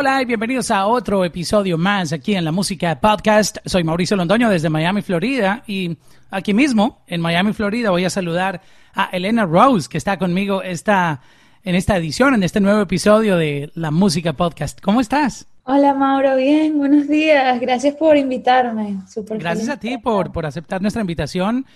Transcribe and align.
Hola 0.00 0.22
y 0.22 0.26
bienvenidos 0.26 0.70
a 0.70 0.86
otro 0.86 1.24
episodio 1.24 1.76
más 1.76 2.12
aquí 2.12 2.36
en 2.36 2.44
la 2.44 2.52
Música 2.52 3.00
Podcast. 3.00 3.56
Soy 3.64 3.82
Mauricio 3.82 4.16
Londoño 4.16 4.48
desde 4.48 4.70
Miami, 4.70 5.02
Florida 5.02 5.64
y 5.66 5.96
aquí 6.30 6.54
mismo 6.54 7.02
en 7.08 7.20
Miami, 7.20 7.52
Florida 7.52 7.90
voy 7.90 8.04
a 8.04 8.10
saludar 8.10 8.62
a 8.94 9.06
Elena 9.06 9.44
Rose 9.44 9.88
que 9.88 9.98
está 9.98 10.16
conmigo 10.16 10.62
esta, 10.62 11.20
en 11.64 11.74
esta 11.74 11.96
edición, 11.96 12.34
en 12.34 12.44
este 12.44 12.60
nuevo 12.60 12.80
episodio 12.80 13.36
de 13.36 13.72
la 13.74 13.90
Música 13.90 14.34
Podcast. 14.34 14.80
¿Cómo 14.80 15.00
estás? 15.00 15.48
Hola 15.64 15.94
Mauro, 15.94 16.36
bien, 16.36 16.78
buenos 16.78 17.08
días. 17.08 17.60
Gracias 17.60 17.96
por 17.96 18.16
invitarme. 18.16 18.98
Super 19.12 19.38
Gracias 19.38 19.68
a 19.68 19.80
ti 19.80 19.98
por, 19.98 20.30
por 20.30 20.46
aceptar 20.46 20.80
nuestra 20.80 21.00
invitación 21.00 21.66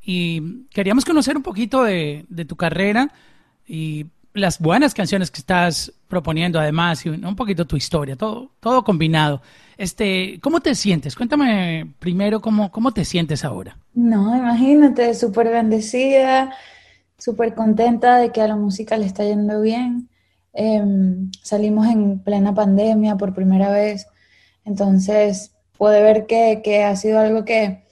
y 0.00 0.68
queríamos 0.70 1.04
conocer 1.04 1.36
un 1.36 1.42
poquito 1.42 1.82
de, 1.82 2.26
de 2.28 2.44
tu 2.44 2.54
carrera 2.54 3.10
y 3.66 4.06
las 4.36 4.58
buenas 4.58 4.94
canciones 4.94 5.30
que 5.30 5.40
estás 5.40 5.92
proponiendo 6.08 6.60
además 6.60 7.04
y 7.04 7.08
un 7.08 7.36
poquito 7.36 7.66
tu 7.66 7.76
historia, 7.76 8.16
todo, 8.16 8.50
todo 8.60 8.84
combinado. 8.84 9.40
Este, 9.78 10.38
¿Cómo 10.42 10.60
te 10.60 10.74
sientes? 10.74 11.16
Cuéntame 11.16 11.94
primero 11.98 12.40
cómo, 12.40 12.70
cómo 12.70 12.92
te 12.92 13.04
sientes 13.04 13.44
ahora. 13.44 13.78
No, 13.94 14.36
imagínate, 14.36 15.14
súper 15.14 15.50
bendecida, 15.50 16.54
súper 17.18 17.54
contenta 17.54 18.18
de 18.18 18.30
que 18.30 18.42
a 18.42 18.48
la 18.48 18.56
música 18.56 18.96
le 18.98 19.06
está 19.06 19.24
yendo 19.24 19.60
bien. 19.60 20.08
Em, 20.52 21.30
salimos 21.42 21.86
en 21.86 22.20
plena 22.20 22.54
pandemia 22.54 23.16
por 23.16 23.34
primera 23.34 23.70
vez, 23.70 24.06
entonces 24.64 25.52
puede 25.76 26.02
ver 26.02 26.26
que, 26.26 26.60
que 26.62 26.84
ha 26.84 26.96
sido 26.96 27.18
algo 27.18 27.44
que 27.44 27.84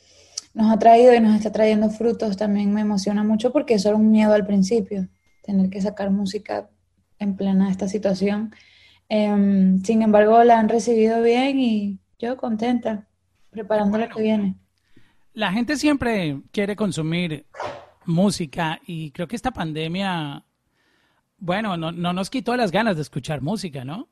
nos 0.54 0.72
ha 0.72 0.78
traído 0.78 1.14
y 1.14 1.20
nos 1.20 1.36
está 1.36 1.52
trayendo 1.52 1.90
frutos. 1.90 2.36
También 2.36 2.72
me 2.72 2.82
emociona 2.82 3.24
mucho 3.24 3.50
porque 3.52 3.74
eso 3.74 3.88
era 3.88 3.96
un 3.96 4.10
miedo 4.10 4.32
al 4.32 4.46
principio 4.46 5.08
tener 5.44 5.70
que 5.70 5.80
sacar 5.80 6.10
música 6.10 6.70
en 7.18 7.36
plena 7.36 7.70
esta 7.70 7.88
situación. 7.88 8.54
Em, 9.08 9.82
sin 9.82 10.02
embargo, 10.02 10.42
la 10.44 10.58
han 10.58 10.68
recibido 10.68 11.22
bien 11.22 11.58
y 11.60 11.98
yo 12.18 12.36
contenta, 12.36 13.06
preparando 13.50 13.98
lo 13.98 14.08
que 14.08 14.22
viene. 14.22 14.56
La 15.34 15.52
gente 15.52 15.76
siempre 15.76 16.40
quiere 16.52 16.76
consumir 16.76 17.46
música 18.06 18.80
y 18.86 19.10
creo 19.10 19.28
que 19.28 19.36
esta 19.36 19.50
pandemia, 19.50 20.44
bueno, 21.38 21.76
no, 21.76 21.92
nos 21.92 22.30
quitó 22.30 22.56
las 22.56 22.70
ganas 22.70 22.96
de 22.96 23.02
escuchar 23.02 23.42
música, 23.42 23.84
¿no? 23.84 24.08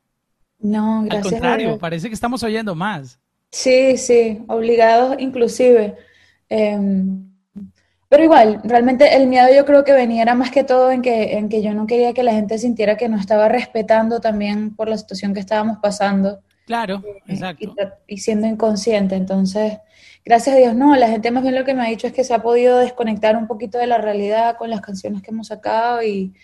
No, 0.59 1.03
gracias. 1.05 1.25
Al 1.25 1.31
contrario, 1.31 1.79
parece 1.79 2.09
que 2.09 2.15
estamos 2.15 2.43
oyendo 2.43 2.75
más. 2.75 3.19
Sí, 3.51 3.97
sí, 3.97 4.43
obligados 4.49 5.17
inclusive. 5.19 5.97
Em, 6.49 7.32
pero 8.13 8.25
igual, 8.25 8.61
realmente 8.63 9.17
el 9.17 9.27
miedo 9.27 9.49
yo 9.57 9.65
creo 9.65 9.85
que 9.85 9.95
venía 9.95 10.21
era 10.21 10.35
más 10.35 10.51
que 10.51 10.65
todo 10.65 10.91
en 10.91 11.01
que, 11.01 11.39
en 11.39 11.49
que 11.49 11.63
yo 11.63 11.73
no 11.73 11.87
quería 11.87 12.13
que 12.13 12.23
la 12.23 12.33
gente 12.33 12.59
sintiera 12.59 12.99
que 12.99 13.09
no 13.09 13.17
estaba 13.17 13.49
respetando 13.49 14.21
también 14.21 14.77
por 14.77 14.87
la 14.87 14.99
situación 14.99 15.33
que 15.33 15.41
estábamos 15.41 15.79
pasando. 15.79 16.43
Claro, 16.67 17.03
eh, 17.07 17.23
exacto. 17.27 17.75
Y, 18.07 18.19
siendo 18.19 18.47
inconsciente. 18.47 19.15
Entonces, 19.15 19.79
gracias 20.27 20.57
a 20.57 20.59
Dios, 20.59 20.77
no, 20.77 20.95
la 20.95 21.09
gente 21.09 21.31
más 21.31 21.43
bien 21.43 21.55
lo 21.55 21.65
que 21.65 21.73
me 21.73 21.87
ha 21.87 21.89
dicho 21.89 22.07
es 22.07 22.13
que 22.13 22.23
se 22.23 22.35
ha 22.35 22.43
podido 22.43 22.77
desconectar 22.81 23.35
un 23.35 23.47
poquito 23.47 23.79
de 23.79 23.87
la 23.87 23.97
realidad 23.97 24.59
con 24.59 24.69
las 24.69 24.83
canciones 24.83 25.23
que 25.23 25.31
hemos 25.31 25.47
sacado 25.47 26.03
y, 26.03 26.35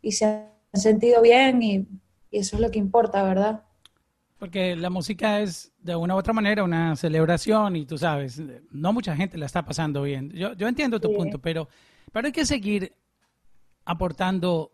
y 0.00 0.12
se 0.12 0.24
han 0.24 0.46
sentido 0.72 1.20
bien 1.20 1.62
y, 1.62 1.86
y 2.30 2.38
eso 2.38 2.56
es 2.56 2.62
lo 2.62 2.70
que 2.70 2.78
importa, 2.78 3.22
¿verdad? 3.22 3.64
Porque 4.38 4.76
la 4.76 4.88
música 4.88 5.40
es 5.40 5.72
de 5.80 5.96
una 5.96 6.14
u 6.14 6.18
otra 6.18 6.32
manera 6.32 6.62
una 6.62 6.94
celebración 6.94 7.74
y 7.74 7.86
tú 7.86 7.98
sabes, 7.98 8.40
no 8.70 8.92
mucha 8.92 9.16
gente 9.16 9.36
la 9.36 9.46
está 9.46 9.64
pasando 9.64 10.02
bien. 10.02 10.30
Yo, 10.30 10.54
yo 10.54 10.68
entiendo 10.68 11.00
tu 11.00 11.12
punto, 11.12 11.40
pero, 11.40 11.68
pero 12.12 12.26
hay 12.26 12.32
que 12.32 12.46
seguir 12.46 12.92
aportando 13.84 14.70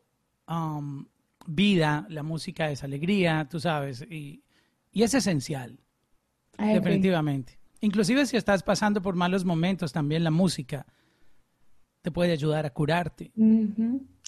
um, 0.48 1.06
vida, 1.46 2.06
la 2.10 2.22
música 2.22 2.70
es 2.70 2.84
alegría, 2.84 3.46
tú 3.50 3.58
sabes, 3.58 4.02
y, 4.02 4.42
y 4.92 5.02
es 5.02 5.14
esencial, 5.14 5.78
definitivamente. 6.58 7.58
Inclusive 7.80 8.26
si 8.26 8.36
estás 8.36 8.62
pasando 8.62 9.00
por 9.00 9.14
malos 9.14 9.46
momentos, 9.46 9.92
también 9.92 10.24
la 10.24 10.30
música 10.30 10.84
te 12.02 12.10
puede 12.10 12.32
ayudar 12.32 12.66
a 12.66 12.70
curarte. 12.70 13.32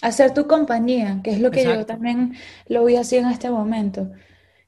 Hacer 0.01 0.33
tu 0.33 0.47
compañía, 0.47 1.21
que 1.23 1.33
es 1.33 1.41
lo 1.41 1.51
que 1.51 1.63
yo 1.65 1.85
también 1.85 2.35
lo 2.69 2.87
vi 2.87 2.97
así 2.97 3.17
en 3.17 3.27
este 3.27 3.51
momento 3.51 4.11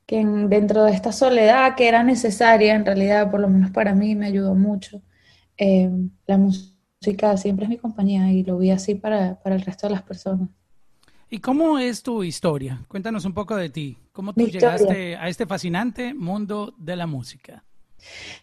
que 0.08 0.24
dentro 0.24 0.84
de 0.84 0.92
esta 0.92 1.12
soledad 1.12 1.74
que 1.76 1.86
era 1.86 2.02
necesaria, 2.02 2.74
en 2.74 2.86
realidad, 2.86 3.30
por 3.30 3.40
lo 3.40 3.48
menos 3.50 3.70
para 3.72 3.94
mí, 3.94 4.14
me 4.14 4.24
ayudó 4.24 4.54
mucho. 4.54 5.02
Eh, 5.58 5.90
la 6.26 6.38
música 6.38 7.36
siempre 7.36 7.66
es 7.66 7.68
mi 7.68 7.76
compañía 7.76 8.32
y 8.32 8.42
lo 8.42 8.56
vi 8.56 8.70
así 8.70 8.94
para, 8.94 9.38
el 9.44 9.60
resto 9.60 9.86
de 9.86 9.92
las 9.92 10.02
personas. 10.02 10.48
¿Y 11.28 11.40
cómo 11.40 11.78
es 11.78 12.02
tu 12.02 12.24
historia? 12.24 12.82
Cuéntanos 12.88 13.26
un 13.26 13.34
poco 13.34 13.54
de 13.54 13.68
ti. 13.68 13.98
¿Cómo 14.10 14.32
tú 14.32 14.46
llegaste 14.46 15.14
a 15.14 15.28
este 15.28 15.44
fascinante 15.44 16.14
mundo 16.14 16.74
de 16.78 16.96
la 16.96 17.06
música? 17.06 17.62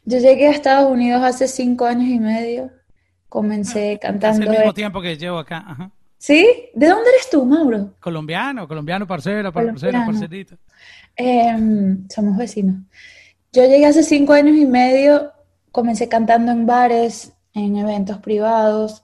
Yo 0.03 0.19
llegué 0.19 0.49
a 0.49 0.51
Estados 0.51 0.91
Unidos 0.91 1.23
hace 1.23 1.47
cinco 1.47 1.85
años 1.85 2.09
y 2.09 2.19
medio. 2.19 2.69
Comencé 3.27 3.97
cantando. 3.99 4.43
Hace 4.43 4.51
el 4.51 4.57
mismo 4.59 4.73
tiempo 4.75 5.01
que 5.01 5.17
llevo 5.17 5.39
acá. 5.39 5.65
Ajá. 5.65 5.91
¿Sí? 6.25 6.71
¿De 6.73 6.87
dónde 6.87 7.07
eres 7.11 7.29
tú, 7.29 7.45
Mauro? 7.45 7.93
Colombiano, 7.99 8.67
colombiano, 8.67 9.05
parcero, 9.05 9.53
parcero, 9.53 9.99
parcerito. 10.07 10.57
Em, 11.15 12.07
somos 12.09 12.35
vecinos. 12.35 12.77
Yo 13.53 13.61
llegué 13.61 13.85
hace 13.85 14.01
cinco 14.01 14.33
años 14.33 14.57
y 14.57 14.65
medio, 14.65 15.31
comencé 15.71 16.09
cantando 16.09 16.51
en 16.51 16.65
bares, 16.65 17.31
en 17.53 17.75
eventos 17.75 18.17
privados. 18.17 19.03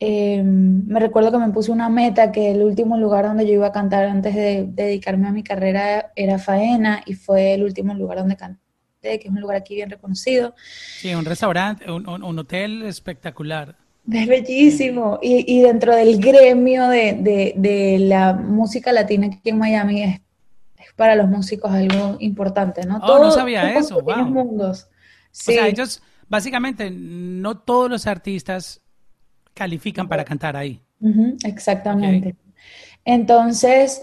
Em, 0.00 0.86
me 0.86 1.00
recuerdo 1.00 1.30
que 1.32 1.36
me 1.36 1.50
puse 1.50 1.70
una 1.70 1.90
meta 1.90 2.32
que 2.32 2.52
el 2.52 2.62
último 2.62 2.96
lugar 2.96 3.26
donde 3.26 3.46
yo 3.46 3.52
iba 3.52 3.66
a 3.66 3.72
cantar 3.72 4.06
antes 4.06 4.34
de, 4.34 4.64
dedicarme 4.66 5.28
a 5.28 5.32
mi 5.32 5.42
carrera 5.42 6.12
era 6.16 6.38
Faena 6.38 7.02
y 7.04 7.12
fue 7.12 7.52
el 7.52 7.62
último 7.62 7.92
lugar 7.92 8.20
donde 8.20 8.38
canté, 8.38 8.58
que 9.02 9.28
es 9.28 9.28
un 9.28 9.38
lugar 9.42 9.58
aquí 9.58 9.74
bien 9.74 9.90
reconocido. 9.90 10.54
Sí, 10.96 11.14
un 11.14 11.26
restaurante, 11.26 11.90
un, 11.90 12.38
hotel 12.38 12.84
espectacular. 12.84 13.83
Es 14.10 14.28
bellísimo. 14.28 15.18
Y, 15.22 15.44
y 15.46 15.62
dentro 15.62 15.94
del 15.94 16.18
gremio 16.18 16.88
de, 16.88 17.14
de, 17.14 17.54
de, 17.56 17.98
la 17.98 18.34
música 18.34 18.92
latina 18.92 19.28
aquí 19.28 19.50
en 19.50 19.58
Miami 19.58 20.02
es 20.02 20.20
para 20.96 21.14
los 21.16 21.28
músicos 21.28 21.72
algo 21.72 22.16
importante, 22.20 22.84
¿no? 22.86 22.98
Oh, 22.98 23.18
no 23.18 23.30
sabía 23.30 23.76
eso, 23.76 24.00
wow. 24.00 24.24
mundos. 24.26 24.88
Sí. 25.30 25.52
O 25.52 25.54
sea, 25.54 25.68
ellos, 25.68 26.02
básicamente, 26.28 26.90
no 26.90 27.58
todos 27.58 27.90
los 27.90 28.06
artistas 28.06 28.80
califican 29.54 30.08
para 30.08 30.24
cantar 30.24 30.56
ahí. 30.56 30.80
exactamente. 31.44 32.36
Entonces, 33.04 34.02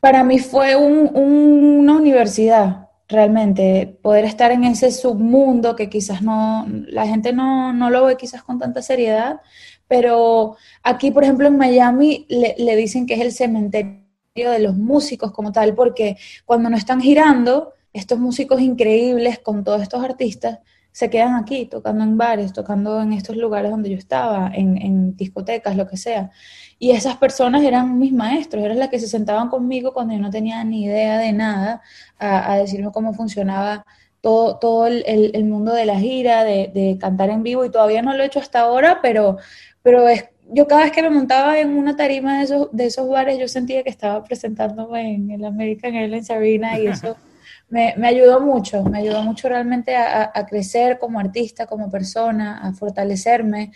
para 0.00 0.24
mí 0.24 0.38
fue 0.38 0.76
una 0.76 1.94
universidad, 1.94 2.85
realmente, 3.08 3.98
poder 4.02 4.24
estar 4.24 4.50
en 4.52 4.64
ese 4.64 4.90
submundo 4.90 5.76
que 5.76 5.88
quizás 5.88 6.22
no, 6.22 6.66
la 6.68 7.06
gente 7.06 7.32
no, 7.32 7.72
no 7.72 7.90
lo 7.90 8.06
ve 8.06 8.16
quizás 8.16 8.42
con 8.42 8.58
tanta 8.58 8.82
seriedad, 8.82 9.40
pero 9.88 10.56
aquí, 10.82 11.10
por 11.10 11.22
ejemplo, 11.22 11.46
en 11.46 11.56
Miami 11.56 12.26
le, 12.28 12.54
le 12.58 12.76
dicen 12.76 13.06
que 13.06 13.14
es 13.14 13.20
el 13.20 13.32
cementerio 13.32 14.50
de 14.50 14.58
los 14.58 14.76
músicos 14.76 15.32
como 15.32 15.52
tal, 15.52 15.74
porque 15.74 16.16
cuando 16.44 16.68
no 16.68 16.76
están 16.76 17.00
girando, 17.00 17.72
estos 17.92 18.18
músicos 18.18 18.60
increíbles 18.60 19.38
con 19.38 19.64
todos 19.64 19.80
estos 19.82 20.04
artistas 20.04 20.58
se 20.96 21.10
quedan 21.10 21.34
aquí 21.34 21.66
tocando 21.66 22.04
en 22.04 22.16
bares, 22.16 22.54
tocando 22.54 23.02
en 23.02 23.12
estos 23.12 23.36
lugares 23.36 23.70
donde 23.70 23.90
yo 23.90 23.98
estaba, 23.98 24.50
en, 24.54 25.14
discotecas, 25.14 25.76
lo 25.76 25.86
que 25.86 25.98
sea. 25.98 26.30
Y 26.78 26.90
esas 26.90 27.16
personas 27.16 27.62
eran 27.62 27.98
mis 27.98 28.12
maestros, 28.12 28.64
eran 28.64 28.78
las 28.78 28.90
que 28.90 29.00
se 29.00 29.08
sentaban 29.08 29.48
conmigo 29.48 29.94
cuando 29.94 30.14
yo 30.14 30.20
no 30.20 30.30
tenía 30.30 30.62
ni 30.64 30.84
idea 30.84 31.18
de 31.18 31.32
nada, 31.32 31.82
a, 32.18 32.56
decirme 32.56 32.92
cómo 32.92 33.14
funcionaba 33.14 33.86
todo, 34.20 34.58
todo 34.58 34.86
el, 34.86 35.44
mundo 35.44 35.72
de 35.72 35.86
la 35.86 35.98
gira, 35.98 36.44
de, 36.44 36.70
de, 36.74 36.98
cantar 36.98 37.30
en 37.30 37.42
vivo, 37.42 37.64
y 37.64 37.70
todavía 37.70 38.02
no 38.02 38.14
lo 38.14 38.22
he 38.22 38.26
hecho 38.26 38.40
hasta 38.40 38.60
ahora, 38.60 39.00
pero, 39.00 39.38
pero 39.82 40.08
es 40.08 40.24
yo 40.52 40.66
cada 40.66 40.84
vez 40.84 40.92
que 40.92 41.02
me 41.02 41.10
montaba 41.10 41.58
en 41.58 41.76
una 41.76 41.96
tarima 41.96 42.38
de 42.38 42.44
esos, 42.44 42.68
de 42.72 42.86
esos 42.86 43.08
bares, 43.08 43.38
yo 43.38 43.48
sentía 43.48 43.82
que 43.82 43.90
estaba 43.90 44.22
presentándome 44.22 45.14
en 45.14 45.30
el 45.30 45.44
American 45.44 45.94
Airlines 45.94 46.30
Arena 46.30 46.78
y 46.78 46.86
eso 46.86 47.16
me, 47.68 47.94
ayudó 48.04 48.40
mucho, 48.40 48.84
me 48.84 48.98
ayudó 48.98 49.22
mucho 49.22 49.48
realmente 49.48 49.96
a, 49.96 50.46
crecer 50.48 50.98
como 50.98 51.18
artista, 51.18 51.66
como 51.66 51.90
persona, 51.90 52.60
a 52.60 52.72
fortalecerme, 52.72 53.72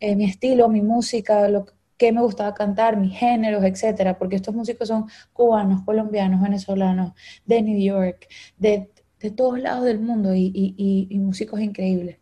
eh, 0.00 0.16
mi 0.16 0.24
estilo, 0.24 0.68
mi 0.68 0.82
música, 0.82 1.48
lo 1.48 1.66
que 2.00 2.12
me 2.12 2.22
gustaba 2.22 2.54
cantar, 2.54 2.96
mis 2.96 3.14
géneros, 3.14 3.62
etcétera, 3.62 4.16
porque 4.18 4.36
estos 4.36 4.54
músicos 4.54 4.88
son 4.88 5.04
cubanos, 5.34 5.82
colombianos, 5.82 6.40
venezolanos, 6.40 7.12
de 7.44 7.60
New 7.60 7.78
York, 7.78 8.26
de, 8.56 8.88
todos 9.36 9.60
lados 9.60 9.84
del 9.84 10.00
mundo 10.00 10.34
y, 10.34 11.06
músicos 11.20 11.60
increíbles. 11.60 12.16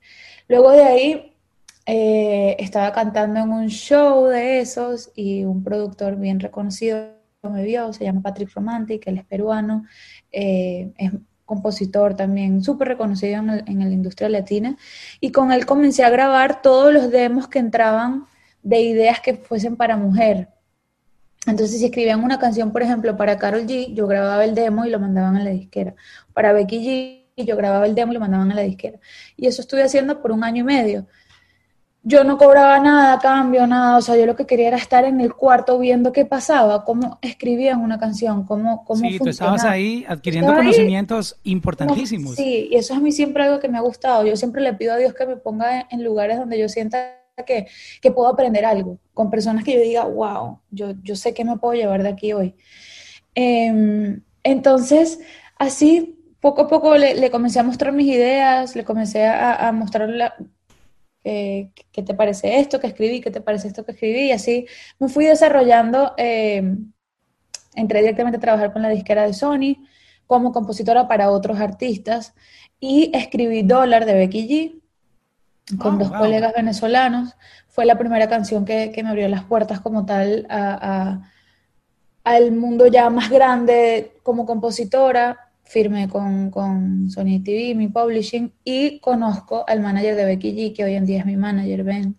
Luego 0.49 0.73
de 0.73 0.83
ahí 0.83 1.33
eh, 1.87 2.57
estaba 2.59 2.93
cantando 2.93 3.39
en 3.39 3.53
un 3.53 3.69
show 3.69 4.27
de 4.27 4.59
esos 4.59 5.13
y 5.15 5.45
un 5.45 5.63
productor 5.63 6.17
bien 6.17 6.41
reconocido 6.41 7.17
me 7.45 7.63
vio, 7.63 7.93
se 7.93 8.03
llama 8.03 8.21
Patrick 8.21 8.53
Romantic, 8.53 9.07
él 9.07 9.19
es 9.19 9.25
peruano, 9.25 9.85
eh, 10.33 10.91
es 10.99 11.13
compositor 11.45 12.17
también 12.17 12.65
súper 12.65 12.89
reconocido 12.89 13.39
en, 13.39 13.79
la 13.79 13.91
industria 13.91 14.29
latina, 14.29 14.77
y 15.21 15.31
con 15.31 15.53
él 15.53 15.67
comencé 15.67 16.03
a 16.03 16.11
grabar 16.11 16.63
todos 16.63 16.93
los 16.93 17.13
demos 17.13 17.47
que 17.47 17.61
entraban 17.61 18.27
de 18.69 18.81
ideas 18.83 19.21
que 19.21 19.35
fuesen 19.35 19.77
para 19.77 19.97
mujer. 19.97 20.49
Entonces, 21.47 21.79
si 21.79 21.87
escribían 21.87 22.23
una 22.23 22.39
canción, 22.39 22.73
por 22.73 22.83
ejemplo, 22.83 23.17
para 23.17 23.39
Carol 23.39 23.67
G, 23.67 23.95
yo 23.95 24.07
grababa 24.07 24.45
el 24.45 24.55
demo 24.55 24.85
y 24.85 24.91
lo 24.91 25.01
mandaban 25.01 25.37
a 25.37 25.45
la 25.45 25.51
disquera. 25.51 25.95
Para 26.35 26.53
Becky 26.53 27.25
G, 27.37 27.45
yo 27.45 27.57
grababa 27.57 27.87
el 27.87 27.95
demo 27.95 28.13
y 28.13 28.15
lo 28.15 28.21
mandaban 28.21 28.53
a 28.53 28.55
la 28.55 28.63
disquera. 28.63 28.99
Y 29.37 29.47
eso 29.47 29.63
estuve 29.63 29.83
haciendo 29.83 30.21
por 30.21 30.33
un 30.33 30.45
año 30.45 30.61
y 30.61 30.65
medio 30.65 31.07
yo 32.09 32.25
no 32.25 32.39
cobraba 32.39 32.79
nada 32.79 33.19
cambio, 33.19 33.67
nada, 33.67 33.99
o 33.99 34.01
sea, 34.01 34.17
yo 34.17 34.25
lo 34.25 34.37
que 34.37 34.47
quería 34.47 34.69
era 34.69 34.77
estar 34.79 35.05
en 35.05 35.21
el 35.21 35.35
cuarto 35.35 35.79
viendo 35.79 36.11
qué 36.11 36.25
pasaba, 36.25 36.85
cómo 36.85 37.19
escribían 37.21 37.81
una 37.81 37.99
canción, 37.99 38.45
cómo, 38.45 38.85
cómo 38.85 39.01
Sí, 39.01 39.19
tú 39.19 39.29
estabas 39.29 39.65
ahí 39.65 40.07
adquiriendo 40.09 40.55
conocimientos 40.55 41.37
importantísimos. 41.43 42.37
sí, 42.37 42.69
y 42.71 42.77
eso 42.77 42.95
es 42.95 42.99
a 42.99 43.03
mí 43.03 43.13
siempre 43.13 43.43
algo 43.45 43.59
que 43.59 43.69
me 43.69 43.77
ha 43.77 43.83
gustado. 43.83 44.25
Yo 44.25 44.37
siempre 44.37 44.63
le 44.63 44.73
pido 44.73 44.95
a 44.95 44.97
Dios 44.97 45.13
que 45.13 45.27
me 45.27 45.37
ponga 45.37 45.87
en 45.91 46.03
lugares 46.03 46.39
donde 46.39 46.59
yo 46.59 46.69
sienta 46.69 47.18
que, 47.45 47.67
puedo 48.13 48.29
aprender 48.29 48.65
algo, 48.65 48.99
con 49.15 49.31
personas 49.31 49.65
que 49.65 49.75
yo 49.75 49.81
diga, 49.81 50.05
wow, 50.05 50.61
yo, 50.71 50.93
yo 51.03 51.17
sé 51.17 51.35
que 51.35 51.45
me 51.45 51.57
puedo 51.59 51.75
llevar 51.75 52.03
de 52.03 52.09
aquí 52.11 52.33
hoy. 52.33 52.55
Em, 53.35 54.23
entonces, 54.43 55.21
así 55.57 56.19
poco 56.41 56.63
a 56.63 56.69
poco 56.69 56.97
le, 56.97 57.31
comencé 57.31 57.59
a 57.61 57.63
mostrar 57.63 57.93
mis 57.93 58.07
ideas, 58.07 58.77
le 58.77 58.85
comencé 58.85 59.27
a, 59.27 59.71
mostrar 59.73 60.37
eh, 61.25 61.71
¿qué 61.93 62.03
te 62.03 62.15
parece 62.15 62.59
esto 62.61 62.81
que 62.81 62.87
escribí? 62.87 63.21
¿Qué 63.21 63.31
te 63.31 63.41
parece 63.41 63.69
esto 63.69 63.85
que 63.85 63.93
escribí? 63.93 64.29
Y 64.29 64.33
así 64.33 64.67
me 64.99 65.09
fui 65.09 65.27
desarrollando, 65.27 66.15
eh, 66.17 66.63
entré 67.75 68.01
directamente 68.01 68.39
a 68.39 68.41
trabajar 68.41 68.73
con 68.73 68.83
la 68.83 68.89
disquera 68.89 69.27
de 69.27 69.35
Sony 69.35 69.77
como 70.27 70.53
compositora 70.53 71.09
para 71.09 71.31
otros 71.31 71.59
artistas 71.61 72.35
y 72.81 73.11
escribí 73.15 73.63
Dólar 73.63 74.05
de 74.07 74.15
Becky 74.15 74.49
G 74.49 74.78
con 75.77 75.97
oh, 75.97 75.99
dos 75.99 76.13
colegas 76.13 76.53
venezolanos. 76.57 77.37
Fue 77.69 77.85
la 77.85 77.99
primera 77.99 78.29
canción 78.29 78.65
que, 78.65 78.93
me 79.03 79.09
abrió 79.09 79.29
las 79.29 79.45
puertas 79.45 79.81
como 79.81 80.07
tal 80.07 80.47
al 82.29 82.53
mundo 82.53 82.87
ya 82.87 83.09
más 83.09 83.31
grande 83.31 84.13
como 84.23 84.45
compositora 84.45 85.49
firme 85.69 86.09
con, 86.09 86.51
con 86.51 87.11
Sony 87.11 87.43
TV, 87.45 87.75
mi 87.75 87.89
publishing, 87.89 88.53
y 88.65 89.01
conozco 89.01 89.65
al 89.69 89.81
manager 89.81 90.17
de 90.17 90.25
Becky 90.25 90.53
G, 90.53 90.75
que 90.75 90.85
hoy 90.85 90.95
en 90.95 91.05
día 91.05 91.21
es 91.21 91.27
mi 91.27 91.37
manager, 91.37 91.85
Ben, 91.85 92.17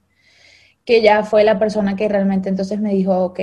que 0.86 1.01
ya 1.01 1.24
fue 1.24 1.44
la 1.44 1.57
persona 1.57 1.96
que 1.96 2.07
realmente 2.07 2.48
entonces 2.50 2.80
me 2.80 2.94
dijo, 2.94 3.18
ok, 3.24 3.40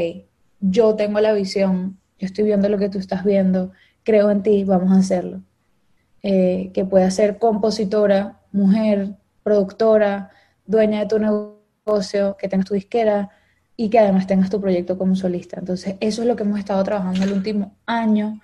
yo 0.61 0.95
tengo 0.95 1.21
la 1.21 1.33
visión, 1.33 1.99
yo 2.21 2.27
estoy 2.27 2.45
viendo 2.45 2.69
lo 2.69 2.79
que 2.79 2.89
tú 2.89 2.99
estás 2.99 3.25
viendo, 3.25 3.73
creo 4.05 4.31
en 4.31 4.43
ti, 4.45 4.63
vamos 4.63 4.93
a 4.93 5.01
hacerlo. 5.01 5.43
Eh, 6.23 6.71
que 6.73 6.85
pueda 6.85 7.11
ser 7.11 7.39
compositora, 7.39 8.41
mujer, 8.53 9.17
productora, 9.47 10.33
dueña 10.67 10.99
de 10.99 11.07
tu 11.07 11.21
negocio, 11.21 12.37
que 12.37 12.49
tengas 12.49 12.67
tu 12.67 12.75
disquera 12.75 13.31
y 13.77 13.89
que 13.91 14.01
además 14.01 14.27
tengas 14.27 14.51
tu 14.51 14.61
proyecto 14.61 14.99
como 14.99 15.15
solista. 15.15 15.61
Entonces, 15.61 15.95
eso 16.01 16.23
es 16.23 16.27
lo 16.27 16.35
que 16.35 16.43
hemos 16.43 16.59
estado 16.59 16.83
trabajando 16.83 17.23
el 17.23 17.33
último 17.33 17.77
año, 17.87 18.41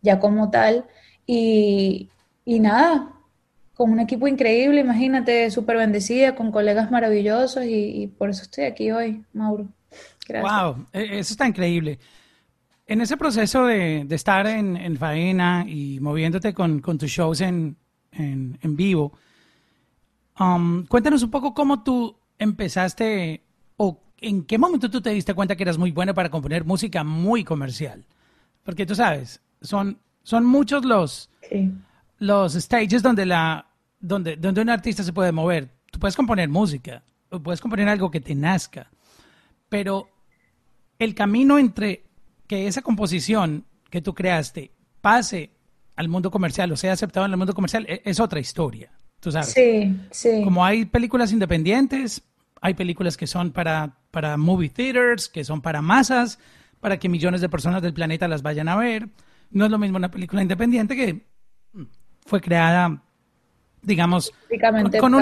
ya 0.00 0.20
como 0.20 0.50
tal, 0.50 0.84
y, 1.26 2.08
nada, 2.46 3.10
con 3.74 3.90
un 3.90 3.98
equipo 3.98 4.28
increíble, 4.28 4.80
imagínate, 4.80 5.50
súper 5.50 5.76
bendecida, 5.76 6.36
con 6.36 6.52
colegas 6.52 6.88
maravillosos 6.88 7.64
y, 7.64 8.12
por 8.16 8.30
eso 8.30 8.42
estoy 8.42 8.64
aquí 8.66 8.92
hoy, 8.92 9.24
Mauro. 9.32 9.66
Gracias. 10.28 10.52
Wow, 10.52 10.86
e, 10.92 11.18
eso 11.18 11.32
está 11.32 11.48
increíble. 11.48 11.98
En 12.86 13.00
ese 13.00 13.16
proceso 13.16 13.66
de, 13.66 14.06
estar 14.08 14.46
en, 14.46 14.96
faena 14.98 15.64
y 15.66 15.98
moviéndote 15.98 16.54
con, 16.54 16.80
tus 16.80 17.10
shows 17.10 17.40
en, 17.40 17.76
vivo, 18.62 19.18
um, 20.38 20.84
cuéntanos 20.86 21.22
un 21.22 21.30
poco 21.30 21.54
cómo 21.54 21.82
tú 21.82 22.16
empezaste 22.38 23.42
o 23.76 24.00
en 24.18 24.44
qué 24.44 24.58
momento 24.58 24.90
tú 24.90 25.00
te 25.00 25.10
diste 25.10 25.34
cuenta 25.34 25.56
que 25.56 25.62
eras 25.62 25.78
muy 25.78 25.90
bueno 25.90 26.14
para 26.14 26.30
componer 26.30 26.64
música 26.64 27.04
muy 27.04 27.44
comercial. 27.44 28.04
Porque 28.62 28.86
tú 28.86 28.94
sabes, 28.94 29.42
son 29.60 29.98
son 30.24 30.44
muchos 30.44 30.84
los, 30.84 31.30
los 32.18 32.54
stages 32.54 33.02
donde, 33.02 33.26
la, 33.26 33.66
donde, 34.00 34.36
donde 34.36 34.62
un 34.62 34.70
artista 34.70 35.04
se 35.04 35.12
puede 35.12 35.30
mover. 35.30 35.70
Tú 35.92 36.00
puedes 36.00 36.16
componer 36.16 36.48
música, 36.48 37.04
o 37.30 37.38
puedes 37.40 37.60
componer 37.60 37.88
algo 37.88 38.10
que 38.10 38.20
te 38.20 38.34
nazca, 38.34 38.90
pero 39.68 40.08
el 40.98 41.14
camino 41.14 41.58
entre 41.58 42.04
que 42.48 42.66
esa 42.66 42.82
composición 42.82 43.64
que 43.90 44.00
tú 44.00 44.14
creaste 44.14 44.72
pase 45.00 45.52
al 45.96 46.08
mundo 46.08 46.30
comercial 46.30 46.72
o 46.72 46.76
sea 46.76 46.92
aceptado 46.92 47.26
en 47.26 47.32
el 47.32 47.38
mundo 47.38 47.54
comercial 47.54 47.86
e, 47.88 48.02
es, 48.04 48.18
otra 48.18 48.40
historia. 48.40 48.90
Tú 49.24 49.32
sabes. 49.32 49.50
Sí, 49.52 49.96
sí. 50.10 50.42
Como 50.44 50.64
hay 50.64 50.84
películas 50.84 51.32
independientes, 51.32 52.22
hay 52.60 52.74
películas 52.74 53.16
que 53.16 53.26
son 53.26 53.50
para, 53.50 53.96
para 54.10 54.36
movie 54.36 54.68
theaters, 54.68 55.28
que 55.28 55.42
son 55.44 55.60
para 55.60 55.82
masas, 55.82 56.38
para 56.78 56.98
que 56.98 57.08
millones 57.08 57.40
de 57.40 57.48
personas 57.48 57.82
del 57.82 57.94
planeta 57.94 58.28
las 58.28 58.42
vayan 58.42 58.68
a 58.68 58.76
ver 58.76 59.08
no 59.54 59.64
es 59.64 59.70
lo 59.70 59.78
mismo 59.78 59.96
una 59.96 60.10
película 60.10 60.42
independiente 60.42 60.96
que 60.96 61.26
fue 62.26 62.40
creada, 62.40 63.02
digamos, 63.82 64.32
con, 65.00 65.14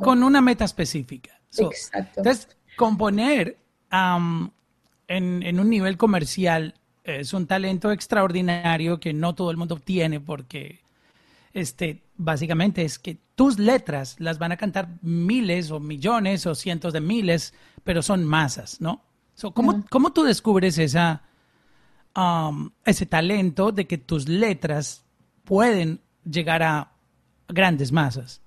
con, 0.00 0.22
una 0.22 0.40
meta 0.40 0.64
específica. 0.64 1.38
Exacto. 1.56 2.20
Entonces, 2.20 2.48
componer 2.76 3.58
en, 3.90 5.60
un 5.60 5.70
nivel 5.70 5.96
comercial 5.96 6.74
es 7.04 7.34
un 7.34 7.46
talento 7.46 7.92
extraordinario 7.92 8.98
que 8.98 9.12
no 9.12 9.34
todo 9.34 9.50
el 9.50 9.58
mundo 9.58 9.76
tiene 9.76 10.18
porque 10.18 10.80
este, 11.52 12.02
básicamente 12.16 12.82
es 12.82 12.98
que 12.98 13.18
tus 13.34 13.58
letras 13.58 14.16
las 14.18 14.38
van 14.38 14.52
a 14.52 14.56
cantar 14.56 14.88
miles 15.02 15.70
o 15.70 15.80
millones 15.80 16.46
o 16.46 16.54
cientos 16.54 16.92
de 16.92 17.00
miles, 17.00 17.54
pero 17.82 18.02
son 18.02 18.24
masas, 18.24 18.80
¿no? 18.80 19.02
¿cómo, 19.52 19.82
¿Cómo 19.90 20.12
tú 20.12 20.22
descubres 20.22 20.78
esa, 20.78 21.22
Um, 22.16 22.70
ese 22.84 23.06
talento 23.06 23.72
de 23.72 23.88
que 23.88 23.98
tus 23.98 24.28
letras 24.28 25.02
pueden 25.42 25.98
llegar 26.24 26.62
a 26.62 26.92
grandes 27.48 27.90
masas? 27.90 28.40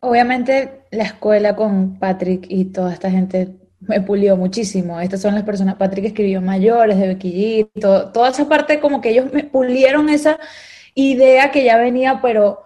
Obviamente 0.00 0.82
la 0.90 1.04
escuela 1.04 1.54
con 1.54 1.96
Patrick 2.00 2.46
y 2.48 2.64
toda 2.64 2.92
esta 2.92 3.12
gente 3.12 3.54
me 3.78 4.00
pulió 4.00 4.36
muchísimo. 4.36 4.98
Estas 4.98 5.20
son 5.20 5.36
las 5.36 5.44
personas, 5.44 5.76
Patrick 5.76 6.06
escribió 6.06 6.40
mayores 6.40 6.98
de 6.98 7.16
G, 7.16 7.70
toda 7.80 8.28
esa 8.28 8.48
parte 8.48 8.80
como 8.80 9.00
que 9.00 9.10
ellos 9.10 9.32
me 9.32 9.44
pulieron 9.44 10.08
esa 10.08 10.40
idea 10.94 11.52
que 11.52 11.62
ya 11.64 11.76
venía, 11.76 12.20
pero 12.20 12.64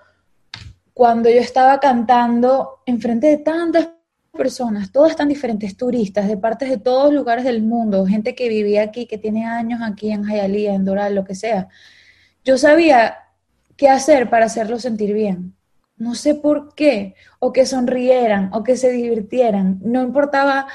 cuando 0.98 1.30
yo 1.30 1.38
estaba 1.38 1.78
cantando 1.78 2.80
enfrente 2.84 3.28
de 3.28 3.36
tantas 3.36 3.90
personas, 4.36 4.90
todas 4.90 5.14
tan 5.14 5.28
diferentes, 5.28 5.76
turistas 5.76 6.26
de 6.26 6.36
partes 6.36 6.68
de 6.68 6.78
todos 6.78 7.14
lugares 7.14 7.44
del 7.44 7.62
mundo, 7.62 8.04
gente 8.04 8.34
que 8.34 8.48
vivía 8.48 8.82
aquí, 8.82 9.06
que 9.06 9.16
tiene 9.16 9.46
años 9.46 9.78
aquí 9.80 10.10
en 10.10 10.24
Hialeah, 10.24 10.74
en 10.74 10.84
Doral, 10.84 11.14
lo 11.14 11.24
que 11.24 11.36
sea. 11.36 11.68
Yo 12.44 12.58
sabía 12.58 13.16
qué 13.76 13.88
hacer 13.88 14.28
para 14.28 14.46
hacerlos 14.46 14.82
sentir 14.82 15.14
bien. 15.14 15.54
No 15.96 16.16
sé 16.16 16.34
por 16.34 16.74
qué, 16.74 17.14
o 17.38 17.52
que 17.52 17.64
sonrieran, 17.64 18.50
o 18.52 18.64
que 18.64 18.76
se 18.76 18.90
divirtieran. 18.90 19.78
No 19.80 20.02
importaba 20.02 20.66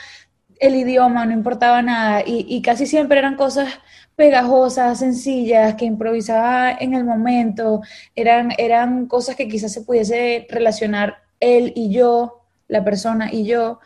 el 0.58 0.76
idioma, 0.76 1.26
no 1.26 1.34
importaba 1.34 1.82
nada. 1.82 2.24
Y, 2.26 2.62
casi 2.62 2.88
siempre 2.88 3.20
eran 3.20 3.36
cosas 3.36 3.68
pegajosas, 4.16 5.00
sencillas, 5.00 5.76
que 5.76 5.86
improvisaba 5.86 6.72
en 6.72 6.94
el 6.94 7.04
momento. 7.04 7.82
Eran, 8.16 8.52
eran 8.58 9.08
cosas 9.08 9.36
que 9.36 9.48
quizás 9.48 9.72
se 9.74 9.82
pudiese 9.82 10.48
relacionar 10.50 11.24
él 11.40 11.74
y 11.76 11.92
yo 11.92 12.42
la 12.68 12.84
persona 12.84 13.30
y 13.32 13.46
yo. 13.46 13.80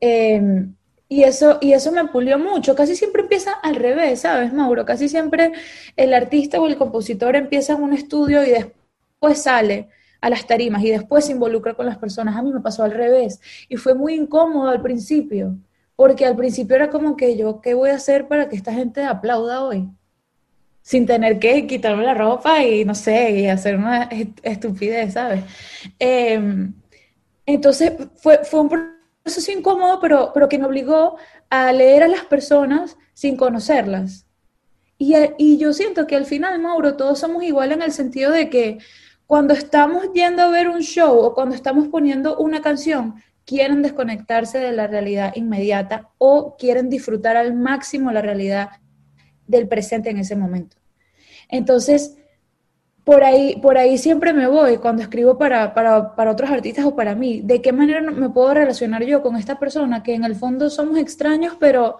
Em, 0.00 0.74
y 1.08 1.24
eso, 1.24 1.58
y 1.60 1.72
eso 1.72 1.92
me 1.92 2.06
pulió 2.06 2.38
mucho. 2.38 2.74
Casi 2.74 2.94
siempre 2.96 3.22
empieza 3.22 3.52
al 3.62 3.76
revés, 3.76 4.20
¿sabes, 4.20 4.52
Mauro? 4.52 4.84
Casi 4.84 5.08
siempre 5.08 5.52
el 5.96 6.14
artista 6.14 6.60
o 6.60 6.66
el 6.66 6.76
compositor 6.76 7.36
empieza 7.36 7.74
en 7.74 7.82
un 7.82 7.92
estudio 7.94 8.44
y 8.44 8.50
después 8.50 9.42
sale 9.42 9.88
a 10.20 10.30
las 10.30 10.46
tarimas 10.46 10.82
y 10.84 10.90
después 10.90 11.26
se 11.26 11.32
involucra 11.32 11.74
con 11.74 11.86
las 11.86 11.98
personas. 11.98 12.36
A 12.36 12.42
mí 12.42 12.52
me 12.52 12.60
pasó 12.60 12.82
al 12.84 12.92
revés 12.92 13.40
y 13.68 13.76
fue 13.76 13.94
muy 13.94 14.14
incómodo 14.14 14.68
al 14.68 14.82
principio, 14.82 15.56
porque 15.98 16.24
al 16.24 16.36
principio 16.36 16.76
era 16.76 16.90
como 16.90 17.16
que 17.16 17.36
yo, 17.36 17.60
¿qué 17.60 17.74
voy 17.74 17.90
a 17.90 17.96
hacer 17.96 18.28
para 18.28 18.48
que 18.48 18.54
esta 18.54 18.72
gente 18.72 19.02
aplauda 19.02 19.64
hoy? 19.64 19.88
sin 20.80 21.04
tener 21.06 21.40
que 21.40 21.66
quitarme 21.66 22.04
la 22.04 22.14
ropa 22.14 22.62
y 22.62 22.84
no 22.84 22.94
sé, 22.94 23.32
y 23.32 23.48
hacer 23.48 23.76
una 23.76 24.08
estupidez, 24.42 25.14
¿sabes? 25.14 25.42
Em, 25.98 26.72
entonces 27.44 27.92
fue, 28.14 28.42
fue 28.44 28.60
un 28.60 28.70
proceso 29.24 29.52
incómodo, 29.52 29.98
pero, 30.00 30.30
pero 30.32 30.48
que 30.48 30.58
me 30.58 30.64
obligó 30.64 31.16
a 31.50 31.72
leer 31.72 32.04
a 32.04 32.08
las 32.08 32.24
personas 32.24 32.96
sin 33.12 33.36
conocerlas. 33.36 34.24
Y, 34.96 35.14
y, 35.36 35.58
yo 35.58 35.74
siento 35.74 36.06
que 36.06 36.16
al 36.16 36.24
final, 36.24 36.58
Mauro, 36.58 36.96
todos 36.96 37.18
somos 37.18 37.42
iguales 37.42 37.76
en 37.76 37.82
el 37.82 37.92
sentido 37.92 38.32
de 38.32 38.48
que 38.48 38.78
cuando 39.26 39.52
estamos 39.52 40.10
yendo 40.14 40.42
a 40.42 40.48
ver 40.48 40.68
un 40.70 40.80
show 40.80 41.18
o 41.18 41.34
cuando 41.34 41.54
estamos 41.54 41.88
poniendo 41.88 42.38
una 42.38 42.62
canción, 42.62 43.16
quieren 43.48 43.80
desconectarse 43.80 44.58
de 44.58 44.72
la 44.72 44.86
realidad 44.88 45.32
inmediata 45.34 46.10
o 46.18 46.54
quieren 46.58 46.90
disfrutar 46.90 47.38
al 47.38 47.54
máximo 47.54 48.12
la 48.12 48.20
realidad 48.20 48.72
del 49.46 49.66
presente 49.66 50.10
en 50.10 50.18
ese 50.18 50.36
momento. 50.36 50.76
Entonces, 51.48 52.18
por 53.04 53.24
ahí, 53.24 53.58
por 53.62 53.78
ahí 53.78 53.96
siempre 53.96 54.34
me 54.34 54.48
voy 54.48 54.76
cuando 54.76 55.00
escribo 55.00 55.38
para, 55.38 55.72
para, 55.72 56.30
otros 56.30 56.50
artistas 56.50 56.84
o 56.84 56.94
para 56.94 57.14
mí. 57.14 57.40
¿De 57.42 57.62
qué 57.62 57.72
manera 57.72 58.02
me 58.02 58.28
puedo 58.28 58.52
relacionar 58.52 59.02
yo 59.04 59.22
con 59.22 59.34
esta 59.36 59.58
persona 59.58 60.02
que 60.02 60.12
en 60.12 60.24
el 60.24 60.36
fondo 60.36 60.68
somos 60.68 60.98
extraños, 60.98 61.56
pero 61.58 61.96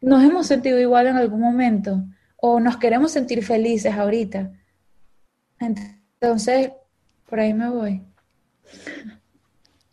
nos 0.00 0.24
hemos 0.24 0.48
sentido 0.48 0.80
igual 0.80 1.06
en 1.06 1.16
algún 1.16 1.42
momento 1.42 2.02
o 2.34 2.58
nos 2.58 2.76
queremos 2.76 3.12
sentir 3.12 3.44
felices 3.44 3.94
ahorita? 3.94 4.50
Entonces, 5.60 6.72
por 7.28 7.38
ahí 7.38 7.54
me 7.54 7.70
voy. 7.70 8.02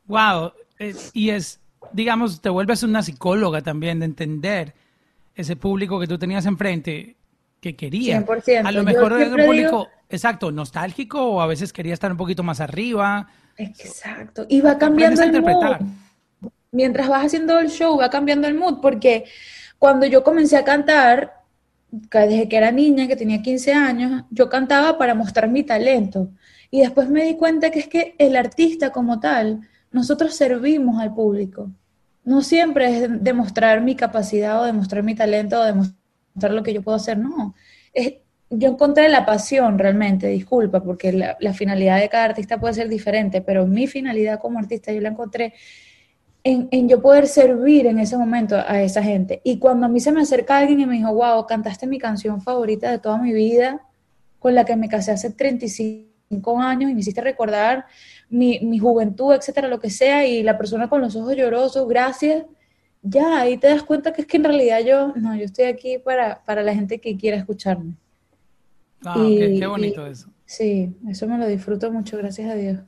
Wow, 0.07 0.53
eh, 0.79 0.95
y 1.13 1.29
es, 1.29 1.59
digamos, 1.91 2.41
te 2.41 2.49
vuelves 2.49 2.83
una 2.83 3.03
psicóloga 3.03 3.61
también 3.61 3.99
de 3.99 4.05
entender 4.05 4.73
ese 5.35 5.55
público 5.55 5.99
que 5.99 6.07
tú 6.07 6.17
tenías 6.17 6.45
enfrente 6.45 7.15
que 7.61 7.75
quería. 7.75 8.25
100%. 8.25 8.65
A 8.65 8.71
lo 8.71 8.83
mejor 8.83 9.13
era 9.13 9.29
un 9.29 9.45
público, 9.45 9.87
exacto, 10.09 10.51
nostálgico 10.51 11.23
o 11.23 11.41
a 11.41 11.47
veces 11.47 11.73
quería 11.73 11.93
estar 11.93 12.11
un 12.11 12.17
poquito 12.17 12.43
más 12.43 12.59
arriba. 12.59 13.27
Exacto, 13.57 14.45
y 14.47 14.61
va 14.61 14.77
cambiando 14.77 15.23
el 15.23 15.41
mood. 15.41 15.77
Mientras 16.71 17.07
vas 17.07 17.25
haciendo 17.25 17.59
el 17.59 17.69
show, 17.69 17.97
va 17.97 18.09
cambiando 18.09 18.47
el 18.47 18.53
mood, 18.53 18.79
porque 18.81 19.25
cuando 19.79 20.05
yo 20.05 20.23
comencé 20.23 20.57
a 20.57 20.63
cantar, 20.63 21.41
desde 21.89 22.49
que 22.49 22.57
era 22.57 22.71
niña, 22.71 23.07
que 23.07 23.15
tenía 23.15 23.41
15 23.41 23.73
años, 23.73 24.23
yo 24.29 24.49
cantaba 24.49 24.97
para 24.97 25.15
mostrar 25.15 25.49
mi 25.49 25.63
talento. 25.63 26.29
Y 26.69 26.81
después 26.81 27.09
me 27.09 27.23
di 27.23 27.35
cuenta 27.35 27.71
que 27.71 27.79
es 27.79 27.87
que 27.87 28.15
el 28.17 28.35
artista 28.35 28.91
como 28.91 29.19
tal 29.19 29.61
nosotros 29.97 30.33
servimos 30.35 31.01
al 31.01 31.13
público. 31.13 31.69
No 32.23 32.41
siempre 32.41 32.97
es 32.97 33.23
demostrar 33.23 33.81
mi 33.81 33.95
capacidad 33.95 34.61
o 34.61 34.65
demostrar 34.65 35.03
mi 35.03 35.15
talento 35.15 35.59
o 35.59 35.63
demostrar 35.63 36.51
lo 36.51 36.63
que 36.63 36.73
yo 36.73 36.81
puedo 36.81 36.95
hacer, 36.95 37.17
no. 37.17 37.55
Yo 38.49 38.69
encontré 38.69 39.09
la 39.09 39.25
pasión 39.25 39.77
realmente, 39.77 40.27
disculpa, 40.27 40.81
porque 40.81 41.11
la, 41.11 41.53
finalidad 41.53 41.99
de 41.99 42.07
cada 42.07 42.25
artista 42.25 42.59
puede 42.59 42.75
ser 42.75 42.87
diferente, 42.87 43.41
pero 43.41 43.67
mi 43.67 43.87
finalidad 43.87 44.39
como 44.39 44.57
artista 44.57 44.93
yo 44.93 45.01
la 45.01 45.09
encontré 45.09 45.53
en, 46.45 46.69
en, 46.71 46.87
yo 46.87 47.01
poder 47.01 47.27
servir 47.27 47.87
en 47.87 47.99
ese 47.99 48.17
momento 48.17 48.55
a 48.55 48.81
esa 48.81 49.03
gente. 49.03 49.41
Y 49.43 49.59
cuando 49.59 49.85
a 49.85 49.89
mí 49.89 49.99
se 49.99 50.13
me 50.13 50.21
acerca 50.21 50.59
alguien 50.59 50.79
y 50.79 50.85
me 50.85 50.95
dijo, 50.95 51.13
wow, 51.13 51.45
cantaste 51.45 51.87
mi 51.87 51.99
canción 51.99 52.41
favorita 52.41 52.89
de 52.89 52.99
toda 52.99 53.17
mi 53.17 53.33
vida, 53.33 53.81
con 54.39 54.55
la 54.55 54.63
que 54.63 54.77
me 54.77 54.87
casé 54.87 55.11
hace 55.11 55.31
35 55.31 56.59
años 56.61 56.89
y 56.89 56.93
me 56.93 57.01
hiciste 57.01 57.19
recordar 57.19 57.85
mi, 58.29 58.59
mi, 58.59 58.79
juventud, 58.79 59.33
etcétera, 59.33 59.67
lo 59.67 59.79
que 59.79 59.89
sea, 59.89 60.25
y 60.25 60.43
la 60.43 60.57
persona 60.57 60.89
con 60.89 61.01
los 61.01 61.15
ojos 61.15 61.35
llorosos, 61.35 61.87
gracias, 61.87 62.45
ya 63.01 63.39
ahí 63.39 63.57
te 63.57 63.67
das 63.67 63.83
cuenta 63.83 64.11
que 64.13 64.21
es 64.21 64.27
que 64.27 64.37
en 64.37 64.43
realidad 64.43 64.79
yo, 64.85 65.13
no, 65.15 65.35
yo 65.35 65.45
estoy 65.45 65.65
aquí 65.65 65.97
para, 65.97 66.43
para 66.43 66.63
la 66.63 66.73
gente 66.73 66.99
que 66.99 67.15
quiera 67.17 67.37
escucharme. 67.37 67.93
Ah, 69.05 69.15
qué, 69.15 69.67
bonito 69.67 70.05
eso. 70.05 70.29
Sí, 70.45 70.93
eso 71.07 71.27
me 71.27 71.37
lo 71.37 71.47
disfruto 71.47 71.91
mucho, 71.91 72.17
gracias 72.17 72.49
a 72.51 72.55
Dios. 72.55 72.79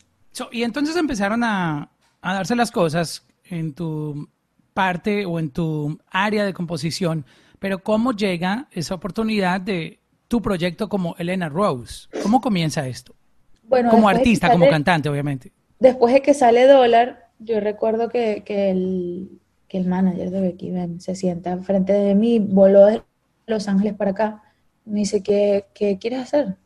y 0.51 0.63
entonces 0.63 0.95
empezaron 0.95 1.43
a, 1.43 1.91
a 2.21 2.33
darse 2.33 2.55
las 2.55 2.71
cosas 2.71 3.25
en 3.45 3.73
tu 3.73 4.27
parte 4.73 5.25
o 5.25 5.39
en 5.39 5.49
tu 5.51 5.99
área 6.09 6.45
de 6.45 6.53
composición, 6.53 7.25
pero 7.59 7.83
¿cómo 7.83 8.13
llega 8.13 8.67
esa 8.71 8.95
oportunidad 8.95 9.61
de 9.61 9.99
tu 10.27 10.41
proyecto 10.41 10.89
como 10.89 11.15
Elena 11.17 11.49
Rose? 11.49 12.07
¿Cómo 12.23 12.39
comienza 12.39 12.87
esto? 12.87 13.15
Como 13.69 14.09
artista, 14.09 14.51
como 14.51 14.67
cantante, 14.67 15.09
obviamente. 15.09 15.51
Después 15.79 16.13
de 16.13 16.21
que 16.21 16.33
sale 16.33 16.67
Dólar, 16.67 17.29
yo 17.39 17.59
recuerdo 17.59 18.09
que, 18.09 18.43
que, 18.43 18.71
el, 18.71 19.39
que 19.67 19.77
el 19.77 19.87
manager 19.87 20.29
de 20.29 20.41
Becky 20.41 20.71
Ben 20.71 20.99
se 20.99 21.15
sienta 21.15 21.57
frente 21.59 21.93
de 21.93 22.15
mí, 22.15 22.39
voló 22.39 22.85
de 22.85 23.01
Los 23.45 23.67
Ángeles 23.67 23.93
para 23.93 24.11
acá, 24.11 24.43
me 24.85 24.99
dice, 24.99 25.23
¿qué, 25.23 25.65
qué 25.73 25.97
quieres 25.97 26.19
hacer 26.19 26.57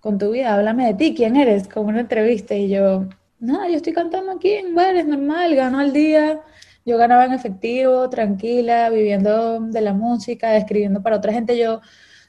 con 0.00 0.18
tu 0.18 0.30
vida? 0.32 0.54
Háblame 0.54 0.86
de 0.86 0.94
ti, 0.94 1.14
¿quién 1.14 1.36
eres? 1.36 1.68
Como 1.68 1.88
una 1.88 2.00
entrevista 2.00 2.54
y 2.54 2.68
yo, 2.68 3.06
nada, 3.38 3.68
yo 3.68 3.76
estoy 3.76 3.92
cantando 3.92 4.32
aquí 4.32 4.52
en 4.52 4.74
bares, 4.74 5.06
normal, 5.06 5.54
gano 5.54 5.78
al 5.78 5.92
día. 5.92 6.40
Yo 6.84 6.98
ganaba 6.98 7.24
en 7.24 7.32
efectivo, 7.32 8.08
tranquila, 8.08 8.90
viviendo 8.90 9.60
de 9.60 9.80
la 9.80 9.92
música, 9.92 10.56
escribiendo 10.56 11.02
para 11.02 11.16
otra 11.16 11.32
gente. 11.32 11.58
Yo 11.58 11.80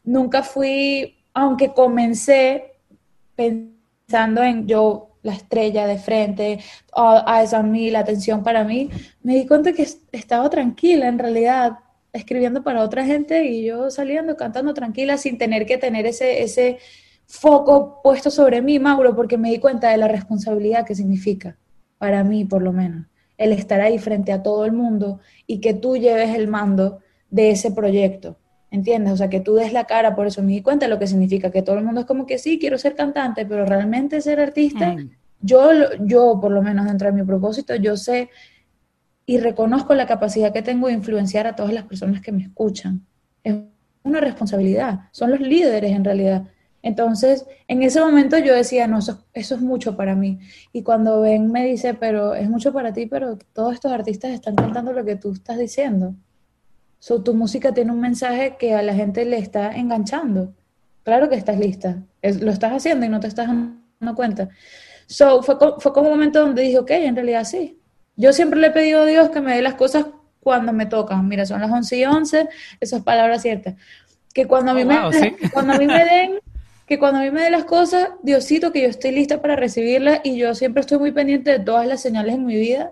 nunca 0.03 0.41
fui, 0.41 1.15
aunque 1.34 1.74
comencé 1.74 2.74
pensando 3.36 3.76
pensando 4.07 4.41
en 4.41 4.67
yo, 4.67 5.09
la 5.21 5.33
estrella 5.33 5.85
de 5.85 5.97
frente, 5.97 6.59
a 6.95 7.43
esa 7.43 7.61
mí, 7.61 7.91
la 7.91 7.99
atención 7.99 8.41
para 8.41 8.63
mí, 8.63 8.89
me 9.21 9.35
di 9.35 9.45
cuenta 9.45 9.73
que 9.73 9.85
estaba 10.13 10.49
tranquila 10.49 11.09
en 11.09 11.19
realidad, 11.19 11.79
escribiendo 12.13 12.63
para 12.63 12.83
otra 12.83 13.03
gente 13.03 13.43
y 13.45 13.65
yo 13.65 13.89
saliendo, 13.89 14.37
cantando 14.37 14.73
tranquila 14.73 15.17
sin 15.17 15.37
tener 15.37 15.65
que 15.65 15.77
tener 15.77 16.05
ese, 16.05 16.41
ese 16.41 16.77
foco 17.25 17.99
puesto 18.01 18.31
sobre 18.31 18.61
mí, 18.61 18.79
Mauro, 18.79 19.13
porque 19.13 19.37
me 19.37 19.49
di 19.49 19.59
cuenta 19.59 19.89
de 19.89 19.97
la 19.97 20.07
responsabilidad 20.07 20.85
que 20.85 20.95
significa, 20.95 21.57
para 21.97 22.23
mí 22.23 22.45
por 22.45 22.61
lo 22.61 22.71
menos, 22.71 23.07
el 23.37 23.51
estar 23.51 23.81
ahí 23.81 23.99
frente 23.99 24.31
a 24.31 24.41
todo 24.41 24.63
el 24.63 24.71
mundo 24.71 25.19
y 25.45 25.59
que 25.59 25.73
tú 25.73 25.97
lleves 25.97 26.33
el 26.33 26.47
mando 26.47 26.99
de 27.29 27.49
ese 27.51 27.71
proyecto. 27.71 28.37
¿Entiendes? 28.69 29.13
O 29.13 29.17
sea, 29.17 29.29
que 29.29 29.39
tú 29.39 29.55
des 29.55 29.71
la 29.71 29.86
cara, 29.86 30.15
por 30.15 30.27
eso 30.27 30.43
me 30.43 30.51
di 30.51 30.62
cuenta 30.62 30.86
de 30.86 30.89
lo 30.89 31.00
que 31.00 31.07
significa, 31.07 31.51
que 31.51 31.62
todo 31.62 31.77
el 31.77 31.86
mundo 31.86 32.01
es 32.01 32.05
como 32.05 32.25
que 32.25 32.38
sí, 32.38 32.59
quiero 32.59 32.77
ser 32.77 32.95
cantante, 32.95 33.45
pero 33.45 33.65
realmente 33.65 34.19
ser 34.19 34.39
artista, 34.41 34.93
mm. 34.93 35.09
yo, 35.41 35.69
yo 36.01 36.38
por 36.41 36.51
lo 36.51 36.62
menos 36.62 36.86
dentro 36.86 37.07
de 37.07 37.13
mi 37.13 37.24
propósito, 37.24 37.75
yo 37.75 37.95
sé 37.95 38.29
y 39.25 39.38
reconozco 39.39 39.93
la 39.93 40.07
capacidad 40.07 40.53
que 40.53 40.62
tengo 40.62 40.88
de 40.88 40.93
influenciar 40.93 41.47
a 41.47 41.55
todas 41.55 41.74
las 41.74 41.83
personas 41.83 42.21
que 42.21 42.31
me 42.31 42.43
escuchan. 42.43 43.05
Es 43.43 43.55
una 44.03 44.21
responsabilidad, 44.21 45.01
son 45.12 45.31
los 45.31 45.41
líderes 45.41 45.91
en 45.91 46.05
realidad. 46.05 46.43
Entonces, 46.81 47.45
en 47.67 47.83
ese 47.83 48.00
momento 48.00 48.38
yo 48.38 48.55
decía, 48.55 48.88
no, 48.88 49.00
eso, 49.00 49.25
eso 49.33 49.55
es 49.55 49.62
mucho 49.62 49.97
para 49.97 50.15
mí. 50.15 50.39
Y 50.71 50.83
cuando 50.83 51.19
ven 51.19 51.51
me 51.51 51.65
dice, 51.65 51.93
pero 51.93 52.33
es 52.36 52.50
mucho 52.50 52.71
para 52.71 52.93
ti, 52.93 53.05
pero 53.05 53.38
todos 53.51 53.74
estos 53.74 53.91
artistas 53.91 54.31
están 54.31 54.55
cantando 54.55 54.93
lo 54.93 55.03
que 55.03 55.17
tú 55.17 55.33
estás 55.33 55.57
diciendo. 55.57 56.15
So, 57.00 57.22
tu 57.24 57.34
música 57.34 57.74
tiene 57.74 57.92
un 57.92 58.01
mensaje 58.01 58.58
que 58.58 58.74
a 58.74 58.82
la 58.82 58.94
gente 58.94 59.25
le 59.25 59.38
está 59.38 59.75
enganchando. 59.75 60.54
Claro 61.04 61.30
que 61.30 61.36
estás 61.36 61.58
lista. 61.58 62.04
lo 62.22 62.51
estás 62.51 62.74
haciendo 62.74 63.06
y 63.06 63.10
no 63.10 63.20
te 63.20 63.27
estás 63.27 63.48
dando 63.48 64.16
cuenta. 64.16 64.50
So, 65.06 65.42
fue, 65.42 65.56
fue 65.80 65.94
como 65.94 66.08
un 66.08 66.16
momento 66.16 66.39
donde 66.42 66.63
dije, 66.63 66.80
ok, 66.80 66.92
en 66.92 67.16
realidad 67.16 67.44
sí. 67.46 67.80
Yo 68.16 68.34
siempre 68.34 68.60
le 68.60 68.68
he 68.68 68.72
pedido 68.72 69.04
a 69.04 69.06
Dios 69.06 69.30
que 69.30 69.42
me 69.42 69.56
dé 69.56 69.62
las 69.62 69.75
cosas 69.75 70.08
cuando 70.39 70.74
me 70.74 70.86
tocan. 70.86 71.27
Mira, 71.27 71.46
son 71.46 71.62
las 71.62 71.72
11 71.72 71.98
y 71.98 72.06
11, 72.06 72.50
esas 72.80 73.04
palabras 73.04 73.42
ciertas. 73.42 73.75
Que 74.34 74.46
cuando 74.46 74.72
a 74.72 74.74
mí, 74.74 74.82
oh, 74.84 75.12
me, 75.12 75.36
cuando 75.54 75.74
a 75.74 75.77
mí 75.77 75.86
me 75.86 76.04
den, 76.04 76.39
que 76.86 76.98
cuando 76.98 77.20
a 77.20 77.24
mí 77.24 77.32
me 77.32 77.44
den 77.44 77.51
las 77.51 77.66
cosas, 77.66 78.10
Diosito, 78.24 78.72
que 78.72 78.82
yo 78.82 78.88
estoy 78.88 79.12
lista 79.12 79.42
para 79.42 79.56
recibirlas 79.56 80.22
y 80.24 80.38
yo 80.38 80.56
siempre 80.56 80.82
estoy 80.82 80.98
muy 81.00 81.12
pendiente 81.12 81.51
de 81.51 81.60
todas 81.60 81.86
las 81.86 82.01
señales 82.01 82.36
en 82.36 82.46
mi 82.46 82.56
vida. 82.56 82.92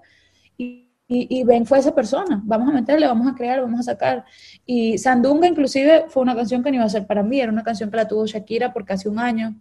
Y, 0.57 0.84
y, 1.07 1.43
Ben 1.43 1.65
fue 1.67 1.77
esa 1.77 1.93
persona, 1.93 2.41
vamos 2.45 2.69
a 2.69 2.71
meterle, 2.71 3.05
vamos 3.05 3.31
a 3.31 3.35
crear, 3.35 3.61
vamos 3.61 3.79
a 3.81 3.83
sacar. 3.83 4.25
Y 4.65 4.97
Sandunga 4.97 5.47
inclusive 5.47 6.05
fue 6.07 6.23
una 6.23 6.35
canción 6.35 6.63
que 6.63 6.71
no 6.71 6.77
iba 6.77 6.85
a 6.85 6.89
ser 6.89 7.05
para 7.05 7.21
mí, 7.21 7.39
era 7.39 7.51
una 7.51 7.63
canción 7.63 7.91
que 7.91 7.97
la 7.97 8.07
tuvo 8.07 8.25
Shakira 8.25 8.73
por 8.73 8.85
casi 8.85 9.07
un 9.07 9.19
año. 9.19 9.55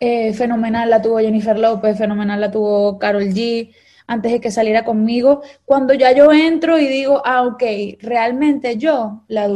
Eh, 0.00 0.32
fenomenal 0.32 0.90
la 0.90 1.00
tuvo 1.00 1.20
Jennifer 1.20 1.56
López, 1.56 1.96
fenomenal 1.96 2.40
la 2.40 2.50
tuvo 2.50 2.98
Carol 2.98 3.22
G, 3.22 3.72
antes 4.08 4.32
de 4.32 4.40
que 4.40 4.50
saliera 4.50 4.84
conmigo. 4.84 5.42
Cuando 5.64 5.94
ya 5.94 6.10
yo 6.12 6.32
entro 6.32 6.78
y 6.78 6.88
digo, 6.88 7.22
ah, 7.24 7.44
ok, 7.44 7.62
realmente 8.00 8.76
yo, 8.78 9.22
la 9.28 9.48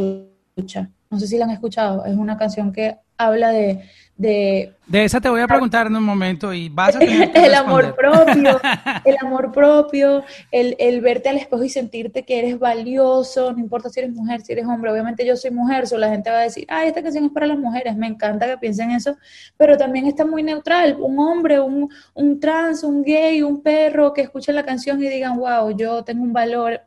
ducha. 0.57 0.91
No 1.11 1.19
sé 1.19 1.27
si 1.27 1.39
la 1.39 1.47
han 1.47 1.51
escuchado, 1.51 2.05
es 2.05 2.17
una 2.17 2.37
canción 2.37 2.73
que 2.73 2.99
habla 3.17 3.51
de, 3.51 3.83
de... 4.17 4.75
esa 4.93 5.21
te 5.21 5.29
voy 5.29 5.41
a 5.43 5.47
preguntar 5.47 5.87
en 5.87 5.97
un 5.97 6.03
momento 6.03 6.55
y 6.55 6.71
vas 6.71 6.97
a 6.97 6.99
tener 6.99 7.31
El 7.35 7.55
amor 7.55 7.95
propio, 7.95 8.61
el 9.05 9.17
amor 9.21 9.53
propio, 9.53 10.25
el, 10.51 10.75
el, 10.79 11.01
verte 11.03 11.29
al 11.29 11.37
espejo 11.37 11.63
y 11.63 11.69
sentirte 11.69 12.25
que 12.25 12.39
eres 12.39 12.59
valioso, 12.59 13.53
no 13.53 13.59
importa 13.59 13.91
si 13.91 14.01
eres 14.01 14.13
mujer, 14.13 14.41
si 14.41 14.53
eres 14.53 14.65
hombre, 14.67 14.91
obviamente 14.91 15.27
yo 15.27 15.37
soy 15.37 15.51
mujer, 15.51 15.87
solo 15.87 16.01
la 16.01 16.11
gente 16.11 16.31
va 16.31 16.39
a 16.39 16.43
decir, 16.43 16.65
ay, 16.69 16.89
esta 16.89 17.03
canción 17.03 17.27
es 17.27 17.31
para 17.31 17.47
las 17.47 17.59
mujeres, 17.59 17.97
me 17.97 18.07
encanta 18.07 18.47
que 18.47 18.57
piensen 18.57 18.91
eso, 18.91 19.17
pero 19.57 19.77
también 19.77 20.07
está 20.07 20.25
muy 20.25 20.43
neutral, 20.43 20.97
un 20.99 21.19
hombre, 21.19 21.61
un, 21.61 21.91
un 22.15 22.41
trans, 22.41 22.83
un 22.83 23.03
gay, 23.03 23.43
un 23.43 23.63
perro 23.63 24.13
que 24.15 24.23
escuchen 24.23 24.55
la 24.55 24.65
canción 24.65 25.03
y 25.03 25.09
digan, 25.09 25.37
wow, 25.37 25.77
yo 25.77 26.05
tengo 26.05 26.23
un 26.23 26.33
valor 26.33 26.81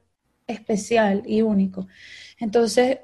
especial 0.48 1.22
y 1.26 1.44
único. 1.44 1.88
Entonces, 2.40 3.00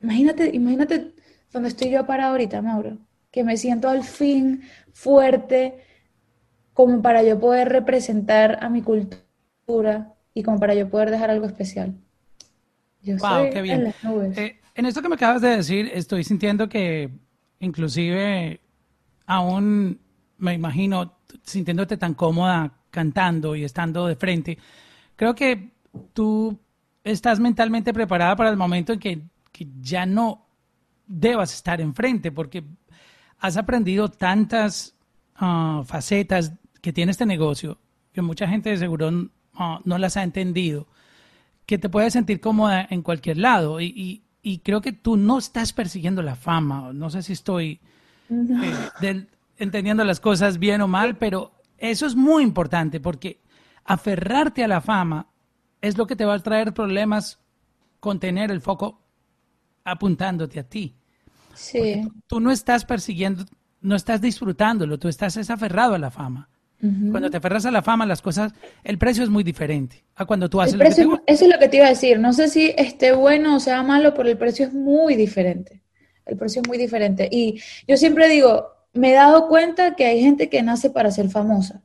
imagínate, 0.00 0.50
imagínate 0.54 1.12
donde 1.52 1.70
estoy 1.70 1.90
yo 1.90 2.06
para 2.06 2.28
ahorita, 2.28 2.62
Mauro, 2.62 2.98
que 3.36 3.44
me 3.44 3.58
siento 3.58 3.90
al 3.90 4.02
fin 4.02 4.62
fuerte 4.94 5.84
como 6.72 7.02
para 7.02 7.22
yo 7.22 7.38
poder 7.38 7.68
representar 7.68 8.56
a 8.62 8.70
mi 8.70 8.80
cultura 8.80 10.14
y 10.32 10.42
como 10.42 10.58
para 10.58 10.72
yo 10.74 10.88
poder 10.88 11.10
dejar 11.10 11.28
algo 11.28 11.44
especial. 11.44 11.94
Yo 13.02 13.18
wow, 13.18 13.50
qué 13.52 13.60
bien. 13.60 13.92
En, 14.02 14.38
eh, 14.38 14.58
en 14.74 14.86
esto 14.86 15.02
que 15.02 15.10
me 15.10 15.16
acabas 15.16 15.42
de 15.42 15.50
decir, 15.50 15.90
estoy 15.92 16.24
sintiendo 16.24 16.66
que 16.70 17.10
inclusive 17.60 18.58
aún 19.26 20.00
me 20.38 20.54
imagino 20.54 21.18
sintiéndote 21.42 21.98
tan 21.98 22.14
cómoda 22.14 22.72
cantando 22.88 23.54
y 23.54 23.64
estando 23.64 24.06
de 24.06 24.16
frente, 24.16 24.56
creo 25.14 25.34
que 25.34 25.72
tú 26.14 26.58
estás 27.04 27.38
mentalmente 27.38 27.92
preparada 27.92 28.34
para 28.34 28.48
el 28.48 28.56
momento 28.56 28.94
en 28.94 28.98
que, 28.98 29.20
ya 29.82 30.06
no 30.06 30.46
debas 31.06 31.52
estar 31.52 31.82
enfrente, 31.82 32.32
porque 32.32 32.64
has 33.38 33.56
aprendido 33.56 34.08
tantas 34.08 34.94
ah, 35.36 35.82
facetas 35.86 36.52
que 36.80 36.92
tiene 36.92 37.12
este 37.12 37.26
negocio, 37.26 37.78
que 38.12 38.22
mucha 38.22 38.48
gente 38.48 38.70
de 38.70 38.78
seguro 38.78 39.10
ah, 39.54 39.80
no 39.84 39.98
las 39.98 40.16
ha 40.16 40.22
entendido, 40.22 40.86
que 41.66 41.78
te 41.78 41.88
puedes 41.88 42.12
sentir 42.12 42.40
cómoda 42.40 42.86
en 42.88 43.02
cualquier 43.02 43.38
lado. 43.38 43.80
Y, 43.80 44.22
creo 44.62 44.80
que 44.80 44.92
tú 44.92 45.16
no 45.16 45.38
estás 45.38 45.72
persiguiendo 45.72 46.22
la 46.22 46.36
fama. 46.36 46.92
No 46.92 47.10
sé 47.10 47.22
si 47.22 47.32
estoy 47.32 47.80
eh, 48.30 49.26
entendiendo 49.58 50.04
las 50.04 50.20
cosas 50.20 50.58
bien 50.58 50.80
o 50.82 50.86
mal, 50.88 51.16
pero 51.16 51.52
eso 51.78 52.06
es 52.06 52.14
muy 52.14 52.44
importante 52.44 53.00
porque 53.00 53.40
aferrarte 53.84 54.62
a 54.62 54.68
la 54.68 54.80
fama 54.80 55.26
es 55.80 55.98
lo 55.98 56.06
que 56.06 56.14
te 56.14 56.24
va 56.24 56.34
a 56.34 56.38
traer 56.38 56.72
problemas 56.72 57.40
con 57.98 58.20
tener 58.20 58.52
el 58.52 58.60
foco 58.60 59.02
apuntándote 59.84 60.60
a 60.60 60.68
ti. 60.68 60.95
Sí. 61.56 62.02
Tú, 62.26 62.40
no 62.40 62.50
estás 62.50 62.84
persiguiendo, 62.84 63.44
no 63.80 63.96
estás 63.96 64.20
disfrutándolo, 64.20 64.98
tú 64.98 65.08
estás 65.08 65.36
aferrado 65.50 65.94
a 65.94 65.98
la 65.98 66.10
fama. 66.10 66.48
Cuando 66.78 67.30
te 67.30 67.38
aferras 67.38 67.64
a 67.64 67.70
la 67.70 67.82
fama, 67.82 68.04
las 68.04 68.20
cosas, 68.20 68.52
el 68.84 68.98
precio 68.98 69.24
es 69.24 69.30
muy 69.30 69.42
diferente 69.42 70.04
a 70.14 70.26
cuando 70.26 70.50
tú 70.50 70.60
haces 70.60 70.74
lo 70.74 70.84
que 70.84 70.88
Eso 70.90 71.18
es 71.26 71.48
lo 71.48 71.58
que 71.58 71.68
te 71.68 71.78
iba 71.78 71.86
a 71.86 71.88
decir. 71.88 72.18
No 72.20 72.34
sé 72.34 72.48
si 72.48 72.74
esté 72.76 73.12
bueno 73.12 73.56
o 73.56 73.60
sea 73.60 73.82
malo, 73.82 74.12
pero 74.14 74.28
el 74.28 74.36
precio 74.36 74.66
es 74.66 74.74
muy 74.74 75.16
diferente. 75.16 75.82
El 76.26 76.36
precio 76.36 76.60
es 76.62 76.68
muy 76.68 76.76
diferente. 76.76 77.28
Y 77.32 77.60
yo 77.88 77.96
siempre 77.96 78.28
digo, 78.28 78.68
me 78.92 79.10
he 79.10 79.14
dado 79.14 79.48
cuenta 79.48 79.96
que 79.96 80.04
hay 80.04 80.20
gente 80.20 80.50
que 80.50 80.62
nace 80.62 80.90
para 80.90 81.10
ser 81.10 81.30
famosa. 81.30 81.82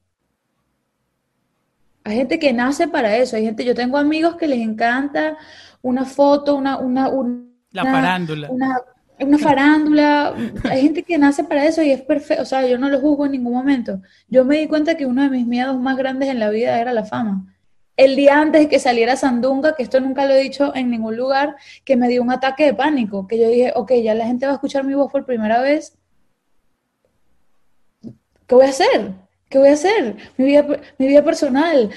Hay 2.03 2.17
gente 2.17 2.37
que 2.37 2.51
nace 2.51 2.87
para 2.87 3.15
eso. 3.15 3.37
Hay 3.37 3.45
gente, 3.45 3.63
yo 3.63 3.73
tengo 3.73 3.97
amigos 3.97 4.35
que 4.35 4.47
les 4.47 4.59
encanta 4.59 5.37
una 5.81 6.03
foto, 6.03 6.55
una, 6.55 6.77
una, 6.77 7.07
una 7.09 7.45
la 7.71 7.85
farándula. 7.85 8.49
Una, 8.49 8.77
una 9.23 9.37
farándula. 9.39 10.33
Hay 10.69 10.81
gente 10.81 11.03
que 11.03 11.17
nace 11.17 11.43
para 11.43 11.65
eso 11.65 11.81
y 11.81 11.91
es 11.91 12.01
perfecto. 12.01 12.43
O 12.43 12.45
sea, 12.45 12.65
yo 12.67 12.77
no 12.77 12.89
lo 12.89 12.99
juzgo 12.99 13.25
en 13.25 13.33
ningún 13.33 13.53
momento. 13.53 14.01
Yo 14.27 14.45
me 14.45 14.57
di 14.57 14.67
cuenta 14.67 14.95
que 14.95 15.05
uno 15.05 15.23
de 15.23 15.29
mis 15.29 15.47
miedos 15.47 15.79
más 15.79 15.97
grandes 15.97 16.29
en 16.29 16.39
la 16.39 16.49
vida 16.49 16.79
era 16.79 16.93
la 16.93 17.05
fama. 17.05 17.53
El 17.97 18.15
día 18.15 18.39
antes 18.39 18.61
de 18.61 18.69
que 18.69 18.79
saliera 18.79 19.15
Sandunga, 19.15 19.75
que 19.75 19.83
esto 19.83 19.99
nunca 19.99 20.25
lo 20.25 20.33
he 20.33 20.41
dicho 20.41 20.73
en 20.75 20.89
ningún 20.89 21.17
lugar, 21.17 21.55
que 21.85 21.95
me 21.95 22.07
dio 22.07 22.21
un 22.21 22.31
ataque 22.31 22.65
de 22.65 22.73
pánico, 22.73 23.27
que 23.27 23.37
yo 23.37 23.47
dije, 23.49 23.73
ok, 23.75 23.91
ya 24.03 24.15
la 24.15 24.25
gente 24.25 24.45
va 24.45 24.53
a 24.53 24.55
escuchar 24.55 24.83
mi 24.83 24.93
voz 24.93 25.11
por 25.11 25.25
primera 25.25 25.61
vez. 25.61 25.97
¿Qué 28.47 28.55
voy 28.55 28.65
a 28.65 28.69
hacer? 28.69 29.13
¿Qué 29.51 29.57
voy 29.59 29.67
a 29.67 29.73
hacer? 29.73 30.15
Mi 30.37 30.45
vida, 30.45 30.65
mi 30.97 31.07
vida 31.07 31.25
personal, 31.25 31.89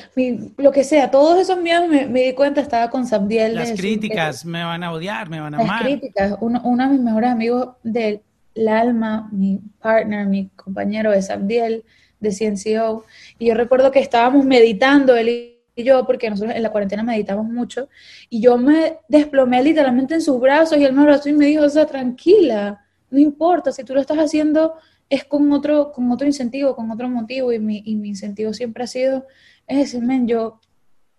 lo 0.57 0.73
que 0.73 0.83
sea, 0.83 1.13
todos 1.13 1.39
esos 1.39 1.61
miedos 1.61 1.89
me, 1.89 2.07
di 2.09 2.33
cuenta, 2.33 2.61
estaba 2.61 2.91
con 2.91 3.07
Sabdiel. 3.07 3.55
Las 3.55 3.71
críticas, 3.71 4.45
me 4.45 4.65
van 4.65 4.83
a 4.83 4.91
odiar, 4.91 5.31
me 5.31 5.41
van 5.41 5.55
a 5.55 5.59
amar. 5.59 5.83
Las 5.83 5.89
críticas, 5.89 6.37
uno, 6.41 6.61
uno, 6.65 6.83
de 6.83 6.91
mis 6.95 7.01
mejores 7.01 7.31
amigos 7.31 7.69
del 7.85 8.23
alma, 8.69 9.29
mi 9.31 9.61
partner, 9.79 10.27
mi 10.27 10.49
compañero 10.57 11.13
de 11.13 11.23
Sabdiel, 11.23 11.85
de 12.19 12.33
CNCO, 12.33 13.05
y 13.39 13.47
yo 13.47 13.55
recuerdo 13.55 13.93
que 13.93 14.01
estábamos 14.01 14.45
meditando, 14.45 15.15
él 15.15 15.55
y 15.77 15.85
yo, 15.85 16.05
porque 16.07 16.29
nosotros 16.29 16.57
en 16.57 16.63
la 16.63 16.73
cuarentena 16.73 17.05
meditamos 17.05 17.47
mucho, 17.47 17.89
y 18.31 18.41
yo 18.41 18.59
me 18.59 18.99
desplomé 19.07 19.63
literalmente 19.63 20.15
en 20.15 20.23
sus 20.23 20.41
brazos, 20.41 20.77
y 20.79 20.85
él 20.85 20.93
me 20.93 21.03
abrazó 21.03 21.29
y 21.29 21.35
me 21.35 21.47
dijo, 21.47 21.63
o 21.63 21.69
sea, 21.69 21.87
tranquila, 21.87 22.85
no 23.11 23.21
importa, 23.21 23.71
si 23.71 23.85
tú 23.85 23.95
lo 23.95 24.01
estás 24.01 24.19
haciendo 24.19 24.75
es 25.09 25.25
con 25.25 25.53
otro, 25.53 25.93
con 25.93 26.11
otro 26.11 26.27
incentivo, 26.27 26.75
con 26.75 26.91
otro 26.91 27.09
motivo, 27.09 27.53
y 27.53 27.59
mi, 27.59 27.83
y 27.85 27.97
mi 27.97 28.11
incentivo 28.11 28.53
siempre 28.53 28.85
ha 28.85 28.87
sido, 28.87 29.27
es 29.67 29.79
decir, 29.79 30.03
men, 30.03 30.27
yo, 30.27 30.61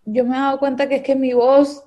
yo 0.06 0.24
me 0.26 0.36
he 0.36 0.40
dado 0.40 0.60
cuenta 0.60 0.88
que 0.88 0.96
es 0.96 1.04
que 1.04 1.16
mi 1.16 1.34
voz, 1.34 1.84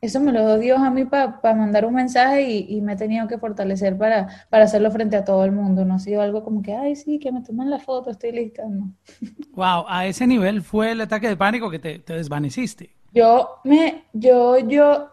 eso 0.00 0.20
me 0.20 0.32
lo 0.32 0.46
dio 0.46 0.58
Dios 0.58 0.80
a 0.80 0.90
mí 0.90 1.06
para 1.06 1.40
mandar 1.54 1.86
un 1.86 1.94
mensaje 1.94 2.42
y, 2.42 2.80
me 2.82 2.92
he 2.92 2.96
tenido 2.96 3.26
que 3.26 3.38
fortalecer 3.38 3.96
para, 3.96 4.28
para 4.50 4.64
hacerlo 4.64 4.90
frente 4.90 5.16
a 5.16 5.24
todo 5.24 5.44
el 5.44 5.52
mundo, 5.52 5.84
no 5.84 5.94
ha 5.94 5.98
sido 5.98 6.20
algo 6.20 6.44
como 6.44 6.60
que, 6.62 6.74
ay, 6.74 6.94
sí, 6.94 7.18
que 7.18 7.32
me 7.32 7.42
tomen 7.42 7.70
la 7.70 7.78
foto, 7.78 8.10
estoy 8.10 8.32
lista, 8.32 8.64
no. 8.68 8.94
Wow, 9.54 9.86
a 9.88 10.06
ese 10.06 10.26
nivel 10.26 10.62
fue 10.62 10.92
el 10.92 11.00
ataque 11.00 11.28
de 11.28 11.36
pánico 11.36 11.70
que 11.70 11.78
te, 11.78 11.98
te 12.00 12.14
desvaneciste. 12.14 12.90
Yo 13.12 13.60
me, 13.64 14.04
yo, 14.12 14.58
yo, 14.58 15.10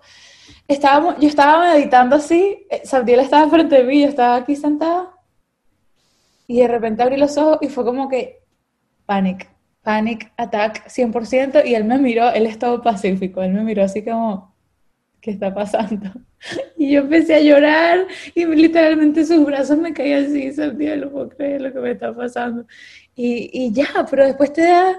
estábamos, 0.68 1.16
yo 1.20 1.28
estaba 1.28 1.74
meditando 1.74 2.16
así, 2.16 2.66
eh, 2.70 2.82
Sabdiel 2.84 3.20
estaba 3.20 3.50
frente 3.50 3.78
a 3.78 3.84
mí, 3.84 4.02
yo 4.02 4.08
estaba 4.08 4.36
aquí 4.36 4.56
sentada 4.56 5.11
y 6.52 6.58
de 6.58 6.68
repente 6.68 7.02
abrí 7.02 7.16
los 7.16 7.38
ojos 7.38 7.60
y 7.62 7.70
fue 7.70 7.86
como 7.86 8.10
que 8.10 8.44
panic, 9.06 9.48
panic 9.82 10.34
attack 10.36 10.86
100%. 10.88 11.66
Y 11.66 11.76
él 11.76 11.86
me 11.86 11.98
miró, 11.98 12.30
él 12.30 12.46
estaba 12.46 12.82
pacífico, 12.82 13.42
él 13.42 13.54
me 13.54 13.64
miró 13.64 13.84
así 13.84 14.04
como, 14.04 14.54
¿qué 15.22 15.32
está 15.32 15.54
pasando? 15.54 16.12
Y 16.76 16.94
yo 16.94 17.02
empecé 17.02 17.36
a 17.36 17.40
llorar 17.40 18.08
y 18.34 18.44
literalmente 18.46 19.24
sus 19.24 19.46
brazos 19.46 19.78
me 19.78 19.94
caían 19.94 20.26
así, 20.26 20.52
sentía, 20.52 20.96
no 20.96 21.12
puedo 21.12 21.30
creer 21.30 21.62
lo 21.62 21.72
que 21.72 21.80
me 21.80 21.92
está 21.92 22.14
pasando. 22.16 22.66
Y, 23.16 23.52
y 23.54 23.72
ya, 23.72 23.86
pero 24.10 24.26
después 24.26 24.52
te 24.52 24.64
das, 24.64 24.98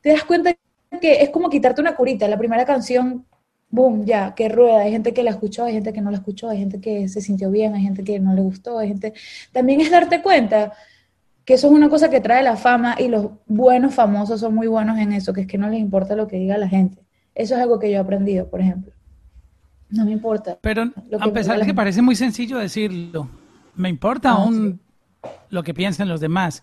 te 0.00 0.10
das 0.10 0.22
cuenta 0.22 0.54
que 1.00 1.14
es 1.20 1.30
como 1.30 1.50
quitarte 1.50 1.80
una 1.80 1.96
curita. 1.96 2.28
La 2.28 2.38
primera 2.38 2.64
canción 2.64 3.26
boom, 3.74 4.04
ya, 4.06 4.34
que 4.36 4.48
rueda. 4.48 4.82
Hay 4.82 4.92
gente 4.92 5.12
que 5.12 5.24
la 5.24 5.30
escuchó, 5.30 5.64
hay 5.64 5.72
gente 5.72 5.92
que 5.92 6.00
no 6.00 6.12
la 6.12 6.18
escuchó, 6.18 6.48
hay 6.48 6.58
gente 6.58 6.80
que 6.80 7.08
se 7.08 7.20
sintió 7.20 7.50
bien, 7.50 7.74
hay 7.74 7.82
gente 7.82 8.04
que 8.04 8.20
no 8.20 8.32
le 8.32 8.40
gustó, 8.40 8.78
hay 8.78 8.88
gente... 8.88 9.12
También 9.52 9.80
es 9.80 9.90
darte 9.90 10.22
cuenta 10.22 10.74
que 11.44 11.54
eso 11.54 11.66
es 11.66 11.72
una 11.72 11.88
cosa 11.88 12.10
que 12.10 12.20
trae 12.20 12.42
la 12.42 12.56
fama 12.56 12.96
y 12.98 13.08
los 13.08 13.28
buenos 13.46 13.94
famosos 13.94 14.40
son 14.40 14.54
muy 14.54 14.66
buenos 14.66 14.98
en 14.98 15.12
eso, 15.12 15.32
que 15.32 15.42
es 15.42 15.46
que 15.46 15.58
no 15.58 15.68
les 15.68 15.80
importa 15.80 16.16
lo 16.16 16.26
que 16.26 16.36
diga 16.36 16.56
la 16.56 16.68
gente. 16.68 17.02
Eso 17.34 17.54
es 17.54 17.60
algo 17.60 17.78
que 17.78 17.90
yo 17.90 17.98
he 17.98 18.00
aprendido, 18.00 18.48
por 18.48 18.60
ejemplo. 18.60 18.92
No 19.90 20.04
me 20.04 20.12
importa. 20.12 20.58
Pero 20.60 20.90
a 21.20 21.32
pesar 21.32 21.58
de 21.58 21.66
que 21.66 21.74
parece 21.74 22.00
muy 22.00 22.16
sencillo 22.16 22.58
decirlo, 22.58 23.28
me 23.74 23.88
importa 23.88 24.30
ah, 24.30 24.34
aún 24.34 24.80
lo 25.50 25.62
que 25.62 25.74
piensen 25.74 26.08
los 26.08 26.20
demás. 26.20 26.62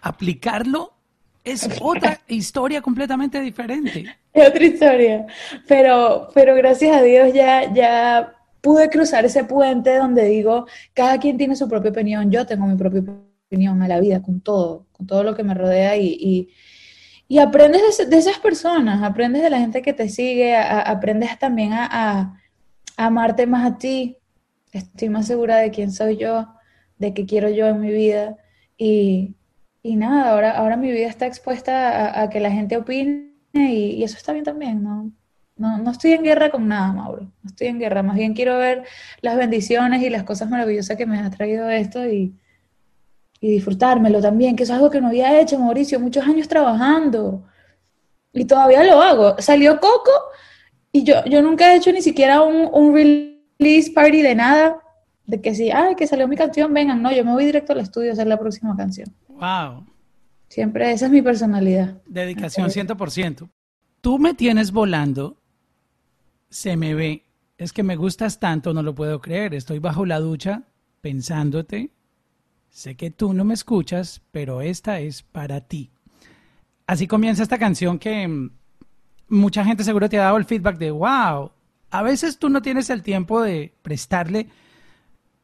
Aplicarlo 0.00 0.94
es 1.44 1.68
otra 1.82 2.20
historia 2.28 2.80
completamente 2.80 3.40
diferente. 3.40 4.16
Es 4.32 4.48
otra 4.48 4.64
historia. 4.64 5.26
Pero, 5.68 6.28
pero 6.34 6.54
gracias 6.54 6.96
a 6.96 7.02
Dios 7.02 7.34
ya, 7.34 7.72
ya 7.72 8.32
pude 8.62 8.88
cruzar 8.88 9.26
ese 9.26 9.44
puente 9.44 9.96
donde 9.96 10.24
digo, 10.24 10.66
cada 10.94 11.18
quien 11.18 11.36
tiene 11.36 11.54
su 11.54 11.68
propia 11.68 11.90
opinión, 11.90 12.30
yo 12.30 12.46
tengo 12.46 12.66
mi 12.66 12.76
propia 12.76 13.00
opinión 13.00 13.29
opinión 13.50 13.82
a 13.82 13.88
la 13.88 13.98
vida, 13.98 14.22
con 14.22 14.40
todo, 14.40 14.86
con 14.92 15.08
todo 15.08 15.24
lo 15.24 15.34
que 15.34 15.42
me 15.42 15.54
rodea 15.54 15.96
y, 15.96 16.48
y, 17.28 17.38
aprendes 17.38 17.82
de, 18.08 18.16
esas 18.16 18.38
personas, 18.38 19.02
aprendes 19.02 19.42
de 19.42 19.50
la 19.50 19.58
gente 19.58 19.82
que 19.82 19.92
te 19.92 20.08
sigue, 20.08 20.56
aprendes 20.56 21.36
también 21.38 21.72
a, 21.72 22.40
amarte 22.96 23.46
más 23.46 23.72
a 23.72 23.78
ti. 23.78 24.16
Estoy 24.72 25.08
más 25.08 25.26
segura 25.26 25.56
de 25.56 25.70
quién 25.70 25.90
soy 25.90 26.16
yo, 26.16 26.46
de 26.98 27.12
qué 27.12 27.26
quiero 27.26 27.48
yo 27.48 27.66
en 27.66 27.80
mi 27.80 27.92
vida 27.92 28.36
y, 28.76 29.34
y 29.82 29.96
nada, 29.96 30.30
ahora, 30.30 30.52
ahora 30.52 30.76
mi 30.76 30.92
vida 30.92 31.08
está 31.08 31.26
expuesta 31.26 32.20
a, 32.22 32.30
que 32.30 32.38
la 32.38 32.52
gente 32.52 32.76
opine 32.76 33.32
y, 33.52 33.96
y, 33.98 34.04
eso 34.04 34.16
está 34.16 34.32
bien 34.32 34.44
también, 34.44 34.82
¿no? 34.82 35.10
No, 35.56 35.78
no 35.78 35.90
estoy 35.90 36.12
en 36.12 36.22
guerra 36.22 36.50
con 36.50 36.68
nada, 36.68 36.92
Mauro, 36.92 37.22
no 37.42 37.50
estoy 37.50 37.66
en 37.66 37.80
guerra, 37.80 38.02
más 38.02 38.16
bien 38.16 38.34
quiero 38.34 38.58
ver 38.58 38.84
las 39.22 39.36
bendiciones 39.36 40.02
y 40.02 40.08
las 40.08 40.22
cosas 40.24 40.48
maravillosas 40.48 40.96
que 40.96 41.06
me 41.06 41.18
ha 41.18 41.30
traído 41.30 41.68
esto 41.68 42.06
y, 42.08 42.34
y 43.40 43.50
disfrutármelo 43.50 44.20
también, 44.20 44.54
que 44.54 44.64
es 44.64 44.70
algo 44.70 44.90
que 44.90 45.00
no 45.00 45.08
había 45.08 45.40
hecho, 45.40 45.58
Mauricio, 45.58 45.98
muchos 45.98 46.26
años 46.26 46.46
trabajando. 46.46 47.42
Y 48.32 48.44
todavía 48.44 48.84
lo 48.84 49.00
hago. 49.00 49.36
Salió 49.38 49.80
Coco 49.80 50.10
y 50.92 51.04
yo, 51.04 51.24
yo 51.24 51.40
nunca 51.42 51.72
he 51.72 51.76
hecho 51.76 51.90
ni 51.92 52.02
siquiera 52.02 52.42
un, 52.42 52.68
un 52.72 52.94
release 52.94 53.90
party 53.92 54.22
de 54.22 54.34
nada, 54.34 54.80
de 55.26 55.40
que 55.40 55.54
si, 55.54 55.70
ay, 55.70 55.94
que 55.94 56.06
salió 56.06 56.28
mi 56.28 56.36
canción, 56.36 56.72
vengan, 56.74 57.00
no, 57.00 57.12
yo 57.12 57.24
me 57.24 57.32
voy 57.32 57.46
directo 57.46 57.72
al 57.72 57.80
estudio 57.80 58.10
a 58.10 58.12
hacer 58.12 58.26
la 58.26 58.38
próxima 58.38 58.76
canción. 58.76 59.08
Wow. 59.28 59.86
Siempre 60.48 60.92
esa 60.92 61.06
es 61.06 61.12
mi 61.12 61.22
personalidad. 61.22 62.02
Dedicación 62.06 62.68
100%. 62.68 63.48
Tú 64.00 64.18
me 64.18 64.34
tienes 64.34 64.72
volando, 64.72 65.36
se 66.48 66.76
me 66.76 66.94
ve, 66.94 67.24
es 67.56 67.72
que 67.72 67.82
me 67.82 67.96
gustas 67.96 68.40
tanto, 68.40 68.74
no 68.74 68.82
lo 68.82 68.94
puedo 68.94 69.20
creer, 69.20 69.54
estoy 69.54 69.78
bajo 69.78 70.04
la 70.04 70.18
ducha 70.18 70.64
pensándote, 71.00 71.90
Sé 72.70 72.96
que 72.96 73.10
tú 73.10 73.34
no 73.34 73.44
me 73.44 73.54
escuchas, 73.54 74.22
pero 74.30 74.62
esta 74.62 75.00
es 75.00 75.22
para 75.22 75.60
ti. 75.60 75.90
Así 76.86 77.06
comienza 77.06 77.42
esta 77.42 77.58
canción 77.58 77.98
que 77.98 78.26
mm, 78.26 78.50
mucha 79.28 79.64
gente 79.64 79.84
seguro 79.84 80.08
te 80.08 80.18
ha 80.18 80.24
dado 80.24 80.36
el 80.36 80.44
feedback 80.44 80.78
de, 80.78 80.90
wow, 80.90 81.52
a 81.90 82.02
veces 82.02 82.38
tú 82.38 82.48
no 82.48 82.62
tienes 82.62 82.88
el 82.90 83.02
tiempo 83.02 83.42
de 83.42 83.74
prestarle 83.82 84.48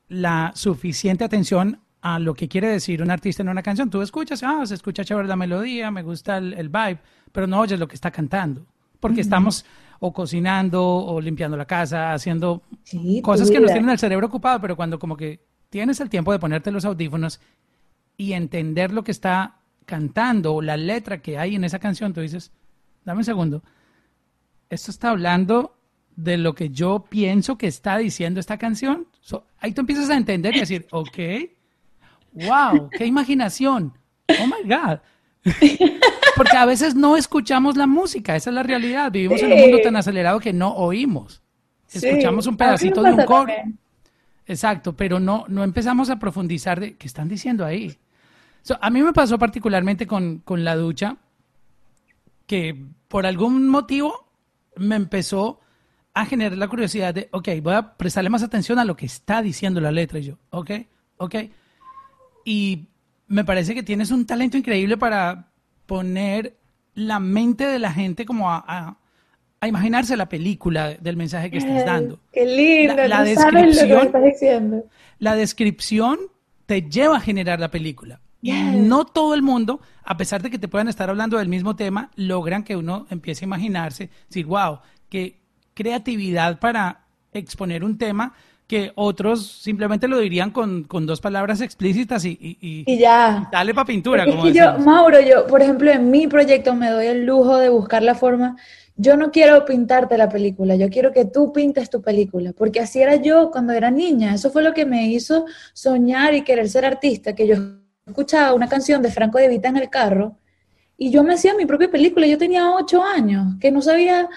la 0.08 0.52
suficiente 0.54 1.24
atención 1.24 1.80
a 2.00 2.20
lo 2.20 2.34
que 2.34 2.48
quiere 2.48 2.68
decir 2.68 3.02
un 3.02 3.10
artista 3.10 3.42
en 3.42 3.48
una 3.48 3.62
canción. 3.62 3.90
Tú 3.90 4.00
escuchas, 4.00 4.42
ah, 4.44 4.64
se 4.64 4.74
escucha 4.74 5.04
chévere 5.04 5.26
la 5.26 5.36
melodía, 5.36 5.90
me 5.90 6.02
gusta 6.02 6.38
el, 6.38 6.68
vibe, 6.68 7.00
pero 7.32 7.48
no 7.48 7.60
oyes 7.60 7.80
lo 7.80 7.88
que 7.88 7.96
está 7.96 8.12
cantando, 8.12 8.64
porque 9.00 9.20
estamos 9.20 9.64
o 9.98 10.12
cocinando 10.12 10.84
o 10.84 11.20
limpiando 11.20 11.56
la 11.56 11.64
casa, 11.64 12.12
haciendo 12.12 12.62
cosas 13.22 13.50
que 13.50 13.58
nos 13.58 13.72
tienen 13.72 13.90
el 13.90 13.98
cerebro 13.98 14.28
ocupado, 14.28 14.60
pero 14.60 14.76
cuando 14.76 14.98
como 14.98 15.16
que 15.16 15.45
tienes 15.70 16.00
el 16.00 16.10
tiempo 16.10 16.32
de 16.32 16.38
ponerte 16.38 16.70
los 16.70 16.84
audífonos 16.84 17.40
y 18.16 18.32
entender 18.32 18.92
lo 18.92 19.04
que 19.04 19.12
está 19.12 19.56
cantando 19.84 20.54
o 20.54 20.62
la 20.62 20.76
letra 20.76 21.22
que 21.22 21.38
hay 21.38 21.54
en 21.54 21.64
esa 21.64 21.78
canción, 21.78 22.12
tú 22.12 22.20
dices, 22.20 22.52
dame 23.04 23.18
un 23.18 23.24
segundo, 23.24 23.62
esto 24.68 24.90
está 24.90 25.10
hablando 25.10 25.76
de 26.16 26.38
lo 26.38 26.54
que 26.54 26.70
yo 26.70 27.04
pienso 27.08 27.56
que 27.56 27.66
está 27.66 27.98
diciendo 27.98 28.40
esta 28.40 28.58
canción. 28.58 29.06
ahí 29.58 29.72
tú 29.72 29.82
empiezas 29.82 30.10
a 30.10 30.16
entender 30.16 30.56
y 30.56 30.60
decir, 30.60 30.86
ok, 30.90 31.18
wow, 32.32 32.90
qué 32.90 33.06
imaginación, 33.06 33.96
oh 34.28 34.46
my 34.46 34.68
God. 34.68 34.98
Porque 36.36 36.56
a 36.56 36.66
veces 36.66 36.94
no 36.94 37.16
escuchamos 37.16 37.76
la 37.76 37.86
música, 37.86 38.34
esa 38.36 38.50
es 38.50 38.54
la 38.54 38.62
realidad. 38.62 39.10
Vivimos 39.12 39.40
en 39.42 39.52
un 39.52 39.60
mundo 39.60 39.78
tan 39.82 39.96
acelerado 39.96 40.40
que 40.40 40.52
no 40.52 40.74
oímos. 40.74 41.40
Escuchamos 41.90 42.46
un 42.46 42.56
pedacito 42.56 43.02
de 43.02 43.12
un 43.12 43.24
coro. 43.24 43.52
Exacto, 44.46 44.96
pero 44.96 45.18
no, 45.18 45.44
no 45.48 45.64
empezamos 45.64 46.10
a 46.10 46.18
profundizar 46.18 46.80
de 46.80 46.96
qué 46.96 47.06
están 47.06 47.28
diciendo 47.28 47.64
ahí. 47.64 47.96
a 48.80 48.90
mí 48.90 49.02
me 49.02 49.12
pasó 49.12 49.38
particularmente 49.38 50.06
con, 50.06 50.38
con 50.38 50.64
la 50.64 50.76
ducha 50.76 51.16
que 52.46 52.86
por 53.08 53.26
algún 53.26 53.68
motivo 53.68 54.28
me 54.76 54.96
empezó 54.96 55.60
a 56.14 56.24
generar 56.24 56.56
la 56.56 56.68
curiosidad 56.68 57.12
de, 57.12 57.28
ok, 57.32 57.48
voy 57.62 57.74
a 57.74 57.94
prestarle 57.96 58.30
más 58.30 58.42
atención 58.42 58.78
a 58.78 58.84
lo 58.84 58.96
que 58.96 59.06
está 59.06 59.42
diciendo 59.42 59.80
la 59.80 59.92
letra. 59.92 60.18
Y 60.18 60.22
yo, 60.22 60.38
ok, 60.50 60.70
ok. 61.18 61.34
Y 62.44 62.86
me 63.26 63.44
parece 63.44 63.74
que 63.74 63.82
tienes 63.82 64.10
un 64.10 64.24
talento 64.24 64.56
increíble 64.56 64.96
para 64.96 65.50
poner 65.84 66.56
la 66.94 67.20
mente 67.20 67.66
de 67.66 67.78
la 67.78 67.92
gente 67.92 68.24
como 68.24 68.50
a, 68.50 68.96
imaginarse 69.62 70.16
la 70.16 70.28
película 70.28 70.94
del 70.94 71.16
mensaje 71.16 71.50
que 71.50 71.58
estás 71.58 71.84
dando. 71.84 72.20
Qué 72.32 72.44
lindo, 72.44 72.94
la, 73.06 73.24
descripción, 73.24 74.84
La 75.18 75.34
descripción 75.34 76.18
te 76.66 76.82
lleva 76.82 77.16
a 77.16 77.20
generar 77.20 77.60
la 77.60 77.70
película. 77.70 78.20
No 78.42 79.04
todo 79.06 79.34
el 79.34 79.42
mundo, 79.42 79.80
a 80.04 80.16
pesar 80.16 80.42
de 80.42 80.50
que 80.50 80.58
te 80.58 80.68
puedan 80.68 80.88
estar 80.88 81.10
hablando 81.10 81.38
del 81.38 81.48
mismo 81.48 81.74
tema, 81.74 82.10
logran 82.14 82.62
que 82.62 82.76
uno 82.76 83.06
empiece 83.10 83.44
a 83.44 83.46
imaginarse, 83.46 84.10
decir, 84.28 84.46
wow, 84.46 84.78
que 85.08 85.40
creatividad 85.74 86.58
para 86.60 87.06
exponer 87.32 87.82
un 87.82 87.98
tema 87.98 88.34
que 88.66 88.92
otros 88.96 89.46
simplemente 89.46 90.08
lo 90.08 90.18
dirían 90.18 90.50
con, 90.50 90.84
con 90.84 91.06
dos 91.06 91.20
palabras 91.20 91.60
explícitas 91.60 92.24
y, 92.24 92.30
y, 92.30 92.84
y 92.86 92.98
ya. 92.98 93.48
dale 93.52 93.72
para 93.74 93.84
pintura. 93.84 94.24
como 94.24 94.48
yo, 94.48 94.78
Mauro, 94.78 95.20
yo, 95.20 95.46
por 95.46 95.62
ejemplo, 95.62 95.90
en 95.90 96.10
mi 96.10 96.26
proyecto 96.26 96.74
me 96.74 96.90
doy 96.90 97.06
el 97.06 97.24
lujo 97.24 97.58
de 97.58 97.68
buscar 97.68 98.02
la 98.02 98.14
forma. 98.14 98.56
Yo 98.98 99.16
no 99.16 99.30
quiero 99.30 99.64
pintarte 99.64 100.16
la 100.16 100.28
película, 100.28 100.74
yo 100.74 100.88
quiero 100.88 101.12
que 101.12 101.26
tú 101.26 101.52
pintes 101.52 101.90
tu 101.90 102.00
película, 102.00 102.52
porque 102.52 102.80
así 102.80 103.02
era 103.02 103.16
yo 103.16 103.50
cuando 103.50 103.74
era 103.74 103.90
niña. 103.90 104.34
Eso 104.34 104.50
fue 104.50 104.62
lo 104.62 104.72
que 104.72 104.86
me 104.86 105.08
hizo 105.08 105.44
soñar 105.74 106.34
y 106.34 106.42
querer 106.42 106.68
ser 106.68 106.86
artista, 106.86 107.34
que 107.34 107.46
yo 107.46 107.56
escuchaba 108.06 108.54
una 108.54 108.68
canción 108.68 109.02
de 109.02 109.10
Franco 109.10 109.38
de 109.38 109.48
Vita 109.48 109.68
en 109.68 109.76
el 109.76 109.90
carro 109.90 110.38
y 110.96 111.10
yo 111.10 111.22
me 111.22 111.34
hacía 111.34 111.54
mi 111.54 111.66
propia 111.66 111.90
película. 111.90 112.26
Yo 112.26 112.38
tenía 112.38 112.70
ocho 112.70 113.02
años, 113.02 113.56
que 113.60 113.70
no 113.70 113.82
sabía 113.82 114.28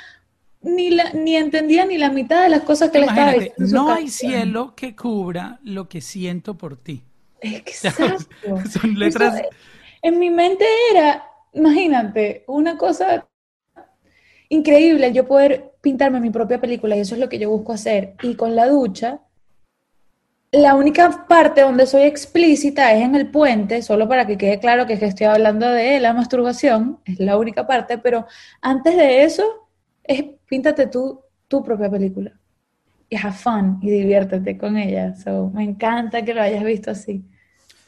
ni, 0.62 0.90
la, 0.90 1.14
ni 1.14 1.36
entendía 1.36 1.86
ni 1.86 1.98
la 1.98 2.10
mitad 2.10 2.44
de 2.44 2.50
las 2.50 2.64
cosas 2.64 2.92
que 2.92 3.00
le 3.00 3.06
estaba 3.06 3.32
diciendo. 3.34 3.66
No 3.74 3.92
hay 3.92 4.10
cielo 4.10 4.74
que 4.76 4.96
cubra 4.96 5.60
lo 5.64 5.88
que 5.88 6.02
siento 6.02 6.58
por 6.58 6.76
ti. 6.76 7.04
Exacto. 7.42 8.26
Son 8.70 9.00
letras. 9.00 9.42
en 10.02 10.20
mi 10.20 10.30
mente 10.30 10.66
era, 10.92 11.24
imagínate, 11.54 12.44
una 12.48 12.78
cosa 12.78 13.29
increíble 14.50 15.14
yo 15.14 15.28
poder 15.28 15.74
pintarme 15.82 16.20
mi 16.20 16.32
propia 16.32 16.60
película 16.60 16.98
y 16.98 17.00
eso 17.00 17.16
es 17.16 17.22
lo 17.22 17.30
que 17.30 17.40
yo 17.40 17.50
busco 17.50 17.74
hacer. 17.74 18.16
Y 18.22 18.36
con 18.36 18.56
la 18.56 18.68
ducha, 18.68 19.22
la 20.52 20.76
única 20.76 21.28
parte 21.28 21.62
donde 21.62 21.86
soy 21.86 22.04
explícita 22.04 22.94
es 22.94 23.04
en 23.04 23.16
el 23.16 23.30
puente, 23.30 23.82
solo 23.82 24.08
para 24.08 24.26
que 24.26 24.38
quede 24.38 24.60
claro 24.60 24.88
que 24.88 24.94
estoy 24.94 25.28
hablando 25.28 25.68
de 25.70 26.00
la 26.00 26.14
masturbación, 26.14 27.00
es 27.06 27.20
la 27.20 27.38
única 27.38 27.68
parte, 27.68 28.00
pero 28.00 28.26
antes 28.62 28.98
de 28.98 29.24
eso 29.24 29.70
es 30.04 30.24
píntate 30.48 30.88
tú 30.88 31.22
tu 31.48 31.64
propia 31.64 31.90
película. 31.90 32.32
Y 33.10 33.16
have 33.16 33.34
fun 33.34 33.80
y 33.82 33.90
diviértete 33.90 34.58
con 34.58 34.78
ella. 34.78 35.16
So, 35.16 35.50
me 35.50 35.64
encanta 35.64 36.24
que 36.24 36.34
lo 36.34 36.42
hayas 36.42 36.64
visto 36.64 36.92
así. 36.92 37.24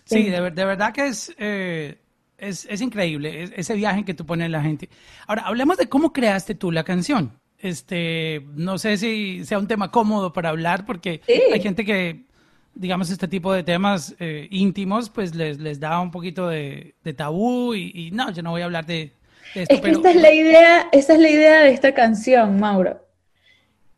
Sí, 0.06 0.30
de, 0.30 0.42
verdad 0.42 0.92
que 0.92 1.08
es, 1.08 1.34
eh, 1.38 2.01
es, 2.42 2.68
es, 2.70 2.82
increíble 2.82 3.50
ese 3.56 3.76
viaje 3.76 4.04
que 4.04 4.14
tú 4.14 4.26
pones 4.26 4.50
la 4.50 4.62
gente. 4.62 4.90
Ahora, 5.28 5.44
hablemos 5.44 5.78
de 5.78 5.88
cómo 5.88 6.12
creaste 6.12 6.56
tú 6.56 6.72
la 6.72 6.84
canción. 6.84 7.40
Este, 7.58 8.46
no 8.56 8.78
sé 8.78 8.98
si 8.98 9.46
sea 9.46 9.60
un 9.60 9.68
tema 9.68 9.92
cómodo 9.92 10.34
para 10.34 10.50
hablar, 10.50 10.86
porque 10.86 11.22
hay 11.54 11.62
gente 11.62 11.86
que, 11.86 12.26
digamos, 12.74 13.10
este 13.10 13.28
tipo 13.28 13.54
de 13.54 13.64
temas 13.64 14.16
eh, 14.20 14.48
íntimos, 14.50 15.10
pues 15.10 15.36
les, 15.36 15.60
les 15.60 15.80
da 15.80 16.00
un 16.02 16.12
poquito 16.12 16.48
de, 16.48 16.96
tabú 17.16 17.76
y, 17.76 17.92
y, 17.94 18.12
no, 18.12 18.32
yo 18.32 18.42
no 18.42 18.52
voy 18.52 18.62
a 18.62 18.66
hablar 18.66 18.86
de, 18.86 19.14
es 19.56 19.68
que 19.68 19.92
esta 19.92 20.12
es 20.12 20.16
la 20.16 20.34
idea, 20.34 20.90
esa 20.92 21.14
es 21.14 21.20
la 21.20 21.30
idea 21.30 21.62
de 21.62 21.72
esta 21.72 21.94
canción, 21.94 22.60
Mauro. 22.60 23.06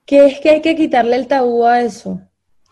Que 0.06 0.26
es 0.26 0.40
que 0.40 0.50
hay 0.50 0.62
que 0.62 0.76
quitarle 0.76 1.16
el 1.16 1.28
tabú 1.28 1.66
a 1.66 1.82
eso. 1.82 2.22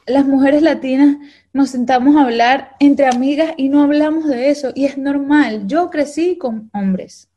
Las 0.05 0.25
mujeres 0.25 0.61
latinas 0.61 1.17
nos 1.53 1.69
sentamos 1.69 2.15
a 2.15 2.23
hablar 2.23 2.75
entre 2.79 3.07
amigas 3.07 3.53
y 3.57 3.69
no 3.69 3.83
hablamos 3.83 4.27
de 4.27 4.49
eso. 4.49 4.71
Y 4.75 4.85
es 4.85 4.97
normal. 4.97 5.67
Yo 5.67 5.89
crecí 5.89 6.37
con 6.37 6.69
hombres. 6.73 7.29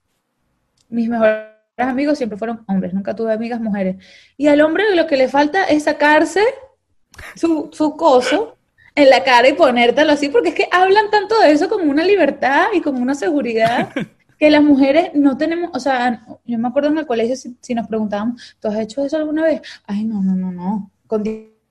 Mis 0.88 1.08
mejores 1.08 1.54
amigos 1.76 2.18
siempre 2.18 2.38
fueron 2.38 2.64
hombres, 2.68 2.94
nunca 2.94 3.14
tuve 3.16 3.32
amigas 3.32 3.60
mujeres. 3.60 3.96
Y 4.36 4.46
al 4.46 4.60
hombre 4.60 4.94
lo 4.94 5.06
que 5.06 5.16
le 5.16 5.28
falta 5.28 5.64
es 5.64 5.84
sacarse 5.84 6.42
su, 7.34 7.68
su 7.72 7.96
coso 7.96 8.56
en 8.94 9.10
la 9.10 9.24
cara 9.24 9.48
y 9.48 9.54
ponértelo 9.54 10.12
así, 10.12 10.28
porque 10.28 10.50
es 10.50 10.54
que 10.54 10.68
hablan 10.70 11.10
tanto 11.10 11.38
de 11.40 11.50
eso 11.50 11.68
como 11.68 11.90
una 11.90 12.04
libertad 12.04 12.66
y 12.72 12.80
como 12.80 13.00
una 13.00 13.14
seguridad. 13.14 13.90
que 14.38 14.50
las 14.50 14.62
mujeres 14.62 15.10
no 15.14 15.36
tenemos, 15.36 15.70
o 15.74 15.80
sea, 15.80 16.26
yo 16.44 16.58
me 16.58 16.68
acuerdo 16.68 16.90
en 16.90 16.98
el 16.98 17.06
colegio 17.06 17.36
si, 17.36 17.74
nos 17.74 17.86
preguntábamos, 17.86 18.56
¿tú 18.60 18.68
has 18.68 18.78
hecho 18.78 19.04
eso 19.04 19.16
alguna 19.16 19.42
vez? 19.42 19.62
Ay, 19.86 20.04
no, 20.04 20.22
no, 20.22 20.34
no, 20.34 20.52
no, 20.52 20.90
con 21.06 21.22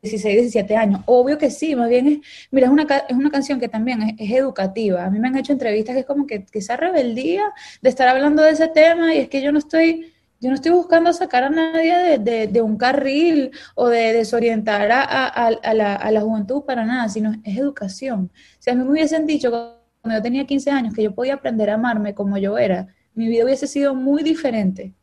16, 0.04 0.42
17 0.42 0.76
años. 0.76 1.02
Obvio 1.06 1.38
que 1.38 1.50
sí, 1.50 1.76
más 1.76 1.90
bien 1.90 2.08
es, 2.08 2.20
mira, 2.52 2.68
es 2.68 2.74
una, 2.74 2.84
es 2.84 3.16
una 3.16 3.32
canción 3.32 3.60
que 3.60 3.70
también 3.70 4.16
es, 4.20 4.32
educativa. 4.32 5.06
A 5.06 5.10
mí 5.10 5.20
me 5.20 5.30
han 5.30 5.38
hecho 5.38 5.54
entrevistas 5.54 5.96
que 5.96 6.02
es 6.02 6.06
como 6.06 6.28
que, 6.28 6.46
que 6.46 6.60
rebeldía 6.76 7.44
de 7.82 7.90
estar 7.90 8.08
hablando 8.10 8.44
de 8.44 8.52
ese 8.52 8.68
tema 8.68 9.16
y 9.16 9.20
es 9.20 9.30
que 9.30 9.42
yo 9.42 9.52
no 9.52 9.60
estoy... 9.60 10.10
Yo 10.40 10.50
no 10.50 10.56
estoy 10.56 10.72
buscando 10.72 11.14
sacar 11.14 11.46
a 11.46 11.50
nadie 11.50 12.20
de, 12.20 12.48
de, 12.48 12.62
un 12.62 12.76
carril 12.76 13.52
o 13.76 13.88
de 13.88 14.12
desorientar 14.12 14.92
a, 14.92 15.02
a, 15.02 15.48
a, 15.48 15.74
la, 15.74 15.96
a, 15.96 16.12
la, 16.12 16.20
juventud 16.20 16.64
para 16.66 16.84
nada, 16.84 17.08
sino 17.08 17.32
es 17.46 17.58
educación. 17.58 18.30
Si 18.60 18.70
a 18.70 18.76
mí 18.76 18.84
me 18.84 18.92
hubiesen 18.92 19.26
dicho 19.26 19.50
cuando 19.50 20.20
yo 20.20 20.22
tenía 20.22 20.46
15 20.46 20.70
años, 20.70 20.94
que 20.94 21.02
yo 21.02 21.16
podía 21.16 21.36
aprender 21.36 21.70
a 21.70 21.76
amarme 21.76 22.14
como 22.14 22.38
yo 22.38 22.58
era, 22.58 22.88
mi 23.14 23.30
vida 23.30 23.46
hubiese 23.46 23.68
sido 23.68 23.96
muy 23.96 24.22
diferente. 24.22 24.94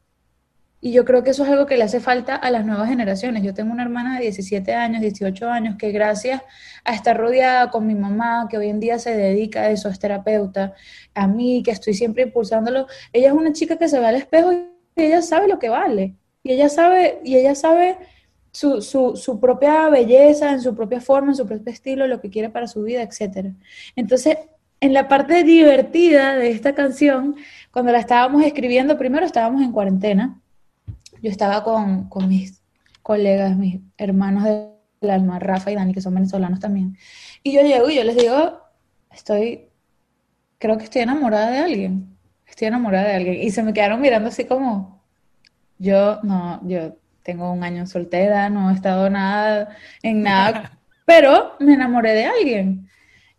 Y 0.83 0.93
yo 0.93 1.05
creo 1.05 1.23
que 1.23 1.31
eso 1.31 1.45
es 1.45 1.51
algo 1.51 1.67
que 1.67 1.77
le 1.77 1.85
hace 1.85 2.01
falta 2.01 2.35
a 2.35 2.51
las 2.51 2.65
nuevas 2.65 2.89
generaciones. 2.89 3.43
Yo 3.43 3.53
tengo 3.53 3.73
una 3.73 3.83
hermana 3.83 4.17
de 4.17 4.23
17 4.23 4.73
años, 4.75 5.03
18 5.03 5.49
años, 5.49 5.77
que 5.77 5.91
gracias 5.93 6.43
a 6.85 6.95
estar 6.95 7.17
rodeada 7.19 7.71
con 7.71 7.87
mi 7.87 7.95
mamá, 7.95 8.47
que 8.51 8.57
hoy 8.57 8.69
en 8.69 8.81
día 8.81 8.99
se 8.99 9.15
dedica 9.15 9.63
a 9.63 9.71
eso, 9.71 9.91
es 9.91 9.99
terapeuta, 9.99 10.73
a 11.15 11.27
mí, 11.27 11.63
que 11.63 11.71
estoy 11.71 11.93
siempre 11.95 12.23
impulsándolo, 12.23 12.87
ella 13.13 13.29
es 13.29 13.35
una 13.35 13.53
chica 13.53 13.77
que 13.77 13.89
se 13.89 13.99
ve 14.01 14.07
al 14.07 14.17
espejo 14.17 14.53
y 14.53 14.69
ella 14.97 15.21
sabe 15.21 15.49
lo 15.49 15.59
que 15.59 15.69
vale. 15.69 16.15
Y 16.43 16.53
ella 16.53 16.71
sabe, 16.71 17.21
y 17.25 17.37
ella 17.37 17.55
sabe 17.55 17.99
su, 18.51 18.81
su, 18.81 19.17
su 19.17 19.39
propia 19.39 19.89
belleza, 19.91 20.53
en 20.53 20.63
su 20.63 20.75
propia 20.75 21.01
forma, 21.01 21.33
en 21.33 21.37
su 21.37 21.47
propio 21.47 21.73
estilo, 21.73 22.07
lo 22.07 22.21
que 22.21 22.31
quiere 22.31 22.49
para 22.49 22.67
su 22.67 22.83
vida, 22.83 23.03
etc. 23.03 23.49
Entonces, 23.97 24.39
en 24.81 24.95
la 24.95 25.09
parte 25.09 25.45
divertida 25.45 26.35
de 26.37 26.51
esta 26.51 26.75
canción, 26.75 27.37
cuando 27.71 27.93
la 27.93 27.99
estábamos 27.99 28.43
escribiendo, 28.45 28.97
primero 28.97 29.27
estábamos 29.27 29.63
en 29.63 29.73
cuarentena. 29.73 30.40
Yo 31.23 31.31
estaba 31.31 31.63
con, 31.65 32.09
mis 32.29 32.63
colegas, 33.03 33.57
mis 33.57 33.81
hermanos 33.97 34.45
del 34.45 35.11
alma, 35.11 35.39
Rafa 35.39 35.71
y 35.71 35.75
Dani, 35.75 35.95
que 35.95 36.01
son 36.01 36.15
venezolanos 36.15 36.61
también. 36.61 36.97
Y 37.43 37.53
yo 37.53 37.63
llego 37.63 37.91
y 37.91 37.97
yo 37.97 38.05
les 38.05 38.17
digo, 38.17 38.61
estoy, 39.11 39.69
creo 40.59 40.79
que 40.79 40.85
estoy 40.85 41.03
enamorada 41.03 41.51
de 41.51 41.59
alguien. 41.59 42.17
Estoy 42.47 42.69
enamorada 42.69 43.09
de 43.09 43.15
alguien. 43.15 43.43
Y 43.43 43.51
se 43.51 43.63
me 43.63 43.73
quedaron 43.73 44.01
mirando 44.01 44.29
así 44.29 44.45
como, 44.45 45.03
yo 45.79 46.21
no, 46.23 46.61
yo 46.67 46.97
tengo 47.23 47.53
un 47.53 47.63
año 47.65 47.87
soltera, 47.87 48.51
no 48.51 48.71
he 48.71 48.75
estado 48.75 49.09
nada 49.11 49.77
en 50.03 50.23
nada, 50.23 50.79
pero 51.05 51.55
me 51.61 51.75
enamoré 51.75 52.13
de 52.13 52.25
alguien. 52.27 52.89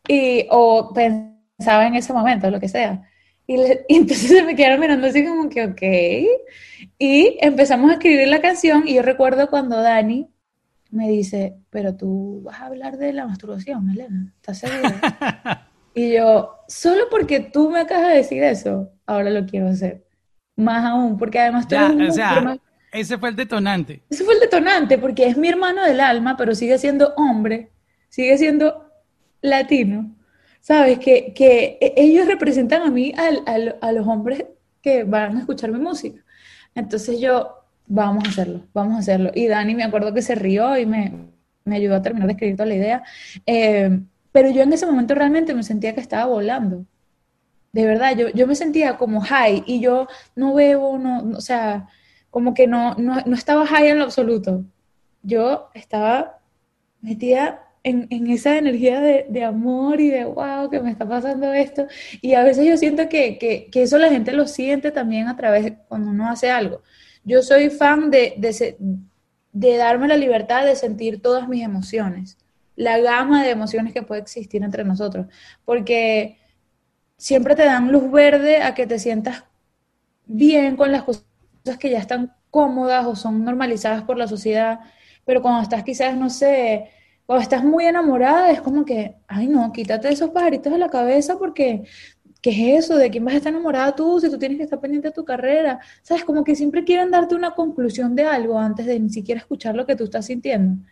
Y, 0.07 0.47
o 0.49 0.93
pensaba 0.93 1.87
en 1.87 1.95
ese 1.95 2.13
momento, 2.13 2.49
lo 2.49 2.59
que 2.59 2.67
sea. 2.67 3.03
Y, 3.47 3.55
entonces 3.89 4.29
se 4.29 4.43
me 4.43 4.55
quedaron 4.55 4.79
mirando 4.79 5.07
así 5.07 5.25
como 5.25 5.49
que, 5.49 5.65
ok. 5.65 5.81
Y 6.97 7.37
empezamos 7.41 7.89
a 7.89 7.93
escribir 7.95 8.27
la 8.27 8.39
canción 8.39 8.87
y 8.87 8.93
yo 8.93 9.01
recuerdo 9.01 9.49
cuando 9.49 9.81
Dani 9.81 10.29
me 10.91 11.09
dice, 11.09 11.57
pero 11.69 11.95
tú 11.95 12.41
vas 12.43 12.61
a 12.61 12.67
hablar 12.67 12.97
de 12.97 13.13
la 13.13 13.25
masturbación, 13.25 13.89
Elena, 13.89 14.33
¿estás 14.35 14.59
segura? 14.59 15.67
y 15.95 16.13
yo, 16.13 16.59
solo 16.67 17.05
porque 17.09 17.39
tú 17.39 17.69
me 17.69 17.79
acabas 17.79 18.09
de 18.09 18.17
decir 18.17 18.43
eso, 18.43 18.91
ahora 19.05 19.29
lo 19.29 19.45
quiero 19.45 19.69
hacer. 19.69 20.05
Más 20.55 20.85
aún, 20.85 21.17
porque 21.17 21.39
además 21.39 21.67
tú 21.67 21.75
o 21.75 22.11
sea, 22.11 22.57
ese 22.91 23.17
fue 23.17 23.29
el 23.29 23.35
detonante. 23.37 24.03
Ese 24.09 24.25
fue 24.25 24.33
el 24.33 24.41
detonante, 24.41 24.97
porque 24.97 25.25
es 25.25 25.37
mi 25.37 25.47
hermano 25.47 25.83
del 25.83 26.01
alma, 26.01 26.35
pero 26.35 26.55
sigue 26.55 26.77
siendo 26.77 27.13
hombre, 27.15 27.71
sigue 28.09 28.37
siendo 28.37 28.91
latino. 29.41 30.13
¿Sabes? 30.61 30.99
Que, 30.99 31.33
que 31.33 31.77
e, 31.81 31.93
ellos 31.97 32.27
representan 32.27 32.83
a 32.83 32.91
mí, 32.91 33.13
a 33.17 33.91
los 33.91 34.07
hombres 34.07 34.45
que 34.81 35.03
van 35.03 35.37
a 35.37 35.39
escuchar 35.41 35.71
mi 35.71 35.79
música. 35.79 36.23
Entonces 36.75 37.19
yo, 37.19 37.61
vamos 37.87 38.25
a 38.25 38.29
hacerlo, 38.29 38.61
vamos 38.73 38.95
a 38.95 38.99
hacerlo. 38.99 39.31
Y 39.35 39.47
Dani 39.47 39.75
me 39.75 39.83
acuerdo 39.83 40.13
que 40.13 40.21
se 40.21 40.35
rió 40.35 40.77
y 40.77 40.85
me, 40.85 41.13
me 41.65 41.75
ayudó 41.75 41.95
a 41.95 42.01
terminar 42.01 42.27
de 42.27 42.33
escribir 42.33 42.55
toda 42.55 42.67
la 42.67 42.75
idea. 42.75 43.03
Eh, 43.45 43.99
pero 44.31 44.49
yo 44.49 44.61
en 44.63 44.73
ese 44.73 44.85
momento 44.85 45.15
realmente 45.15 45.53
me 45.53 45.63
sentía 45.63 45.93
que 45.93 46.01
estaba 46.01 46.25
volando. 46.25 46.85
De 47.73 47.85
verdad, 47.85 48.15
yo, 48.15 48.29
yo 48.29 48.47
me 48.47 48.55
sentía 48.55 48.97
como 48.97 49.21
high 49.21 49.63
y 49.65 49.81
yo 49.81 50.07
no 50.35 50.53
bebo, 50.53 50.97
no, 50.97 51.37
o 51.37 51.41
sea, 51.41 51.87
como 52.29 52.53
que 52.53 52.67
no, 52.67 52.95
no, 52.95 53.21
no 53.25 53.35
estaba 53.35 53.65
high 53.65 53.89
en 53.89 53.99
lo 53.99 54.05
absoluto. 54.05 54.65
Yo 55.23 55.69
estaba 55.73 56.39
metida 57.01 57.70
en, 57.83 58.07
en, 58.09 58.27
esa 58.29 58.57
energía 58.57 59.01
de, 59.01 59.25
de, 59.29 59.43
amor 59.43 59.99
y 60.01 60.09
de 60.09 60.25
wow, 60.25 60.69
que 60.69 60.79
me 60.79 60.91
está 60.91 61.07
pasando 61.07 61.51
esto. 61.53 61.87
Y 62.21 62.33
a 62.33 62.43
veces 62.43 62.65
yo 62.65 62.77
siento 62.77 63.09
que, 63.09 63.37
que, 63.37 63.69
que, 63.71 63.83
eso 63.83 63.97
la 63.97 64.09
gente 64.09 64.33
lo 64.33 64.47
siente 64.47 64.91
también 64.91 65.27
a 65.27 65.35
través 65.35 65.73
cuando 65.87 66.11
uno 66.11 66.29
hace 66.29 66.49
algo. 66.51 66.81
Yo 67.23 67.41
soy 67.41 67.69
fan 67.69 68.11
de, 68.11 68.33
de, 68.37 68.77
de 69.51 69.77
darme 69.77 70.07
la 70.07 70.17
libertad 70.17 70.65
de 70.65 70.75
sentir 70.75 71.21
todas 71.21 71.47
mis 71.47 71.63
emociones, 71.63 72.37
la 72.75 72.99
gama 72.99 73.43
de 73.43 73.51
emociones 73.51 73.93
que 73.93 74.03
puede 74.03 74.21
existir 74.21 74.63
entre 74.63 74.83
nosotros, 74.83 75.27
porque 75.65 76.37
siempre 77.17 77.55
te 77.55 77.65
dan 77.65 77.91
luz 77.91 78.11
verde 78.11 78.61
a 78.63 78.73
que 78.73 78.87
te 78.87 78.99
sientas 78.99 79.45
bien 80.25 80.77
con 80.77 80.91
las 80.91 81.03
cosas 81.03 81.23
que 81.79 81.89
ya 81.89 81.99
están 81.99 82.33
cómodas 82.49 83.05
o 83.05 83.15
son 83.15 83.43
normalizadas 83.45 84.03
por 84.03 84.17
la 84.17 84.27
sociedad, 84.27 84.79
pero 85.25 85.41
cuando 85.41 85.61
estás 85.61 85.83
quizás, 85.83 86.15
no 86.15 86.29
sé, 86.29 86.89
cuando 87.31 87.43
estás 87.43 87.63
muy 87.63 87.85
enamorada 87.85 88.51
es 88.51 88.59
como 88.59 88.83
que, 88.83 89.15
ay 89.25 89.47
no, 89.47 89.71
quítate 89.71 90.09
esos 90.09 90.31
pajaritos 90.31 90.73
de 90.73 90.77
la 90.77 90.89
cabeza 90.89 91.37
porque 91.39 91.83
¿qué 92.41 92.49
es 92.49 92.83
eso? 92.83 92.97
¿De 92.97 93.09
quién 93.09 93.23
vas 93.23 93.35
a 93.35 93.37
estar 93.37 93.53
enamorada 93.53 93.95
tú 93.95 94.19
si 94.19 94.29
tú 94.29 94.37
tienes 94.37 94.57
que 94.57 94.65
estar 94.65 94.81
pendiente 94.81 95.07
de 95.07 95.13
tu 95.13 95.23
carrera? 95.23 95.79
¿Sabes? 96.01 96.25
Como 96.25 96.43
que 96.43 96.57
siempre 96.57 96.83
quieren 96.83 97.09
darte 97.09 97.33
una 97.33 97.51
conclusión 97.51 98.17
de 98.17 98.25
algo 98.25 98.59
antes 98.59 98.85
de 98.85 98.99
ni 98.99 99.09
siquiera 99.09 99.39
escuchar 99.39 99.75
lo 99.75 99.85
que 99.85 99.95
tú 99.95 100.03
estás 100.03 100.25
sintiendo. 100.25 100.85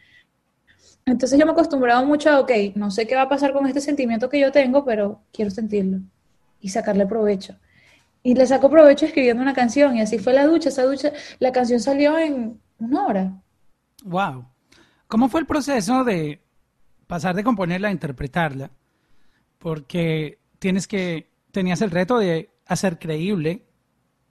Entonces 1.05 1.37
yo 1.37 1.45
me 1.45 1.51
he 1.51 1.55
acostumbrado 1.55 2.05
mucho 2.05 2.29
a, 2.29 2.39
ok, 2.39 2.51
no 2.75 2.89
sé 2.89 3.05
qué 3.05 3.15
va 3.15 3.23
a 3.23 3.29
pasar 3.29 3.51
con 3.51 3.67
este 3.67 3.81
sentimiento 3.81 4.29
que 4.29 4.39
yo 4.39 4.49
tengo, 4.53 4.85
pero 4.85 5.19
quiero 5.33 5.51
sentirlo 5.51 5.99
y 6.61 6.69
sacarle 6.69 7.05
provecho. 7.05 7.57
Y 8.23 8.33
le 8.35 8.47
saco 8.47 8.69
provecho 8.69 9.05
escribiendo 9.05 9.43
una 9.43 9.53
canción 9.53 9.97
y 9.97 10.01
así 10.03 10.19
fue 10.19 10.31
la 10.31 10.45
ducha. 10.45 10.69
Esa 10.69 10.83
ducha, 10.83 11.11
la 11.39 11.51
canción 11.51 11.81
salió 11.81 12.17
en 12.17 12.61
una 12.79 13.07
hora. 13.07 13.33
Wow. 14.05 14.45
¿Cómo 15.09 15.27
fue 15.27 15.39
el 15.39 15.47
proceso 15.47 16.03
de 16.03 16.39
pasar 17.07 17.35
de 17.35 17.43
componerla 17.43 17.87
a 17.87 17.91
interpretarla? 17.91 18.69
Porque 19.57 20.37
tienes 20.59 20.87
que 20.87 21.31
tenías 21.51 21.81
el 21.81 21.89
reto 21.89 22.19
de 22.19 22.51
hacer 22.67 22.99
creíble 22.99 23.63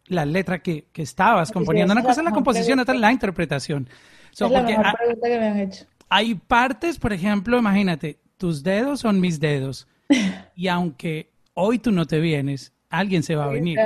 la 0.07 0.25
letra 0.25 0.61
que, 0.61 0.87
que 0.93 1.03
estabas 1.03 1.51
componiendo. 1.51 1.93
Una 1.93 2.05
cosa 2.05 2.21
es 2.21 2.25
la 2.25 2.31
composición, 2.31 2.79
otra 2.79 2.95
es 2.95 3.01
la 3.01 3.11
interpretación. 3.11 3.89
es 4.31 4.41
la 4.41 4.63
mejor 4.63 4.87
pregunta 4.97 5.29
que 5.29 5.39
me 5.39 5.47
han 5.49 5.59
hecho. 5.59 5.85
Hay 6.09 6.37
partes, 6.37 6.97
por 6.97 7.13
ejemplo, 7.13 7.59
imagínate, 7.59 8.21
tus 8.37 8.63
dedos 8.63 9.01
son 9.01 9.21
mis 9.21 9.41
dedos. 9.41 9.89
y 10.55 10.69
aunque 10.69 11.33
hoy 11.55 11.81
tú 11.81 11.91
no 11.91 12.07
te 12.07 12.21
vienes, 12.21 12.73
alguien 12.91 13.23
se 13.23 13.35
va 13.35 13.45
a 13.45 13.49
venir. 13.49 13.79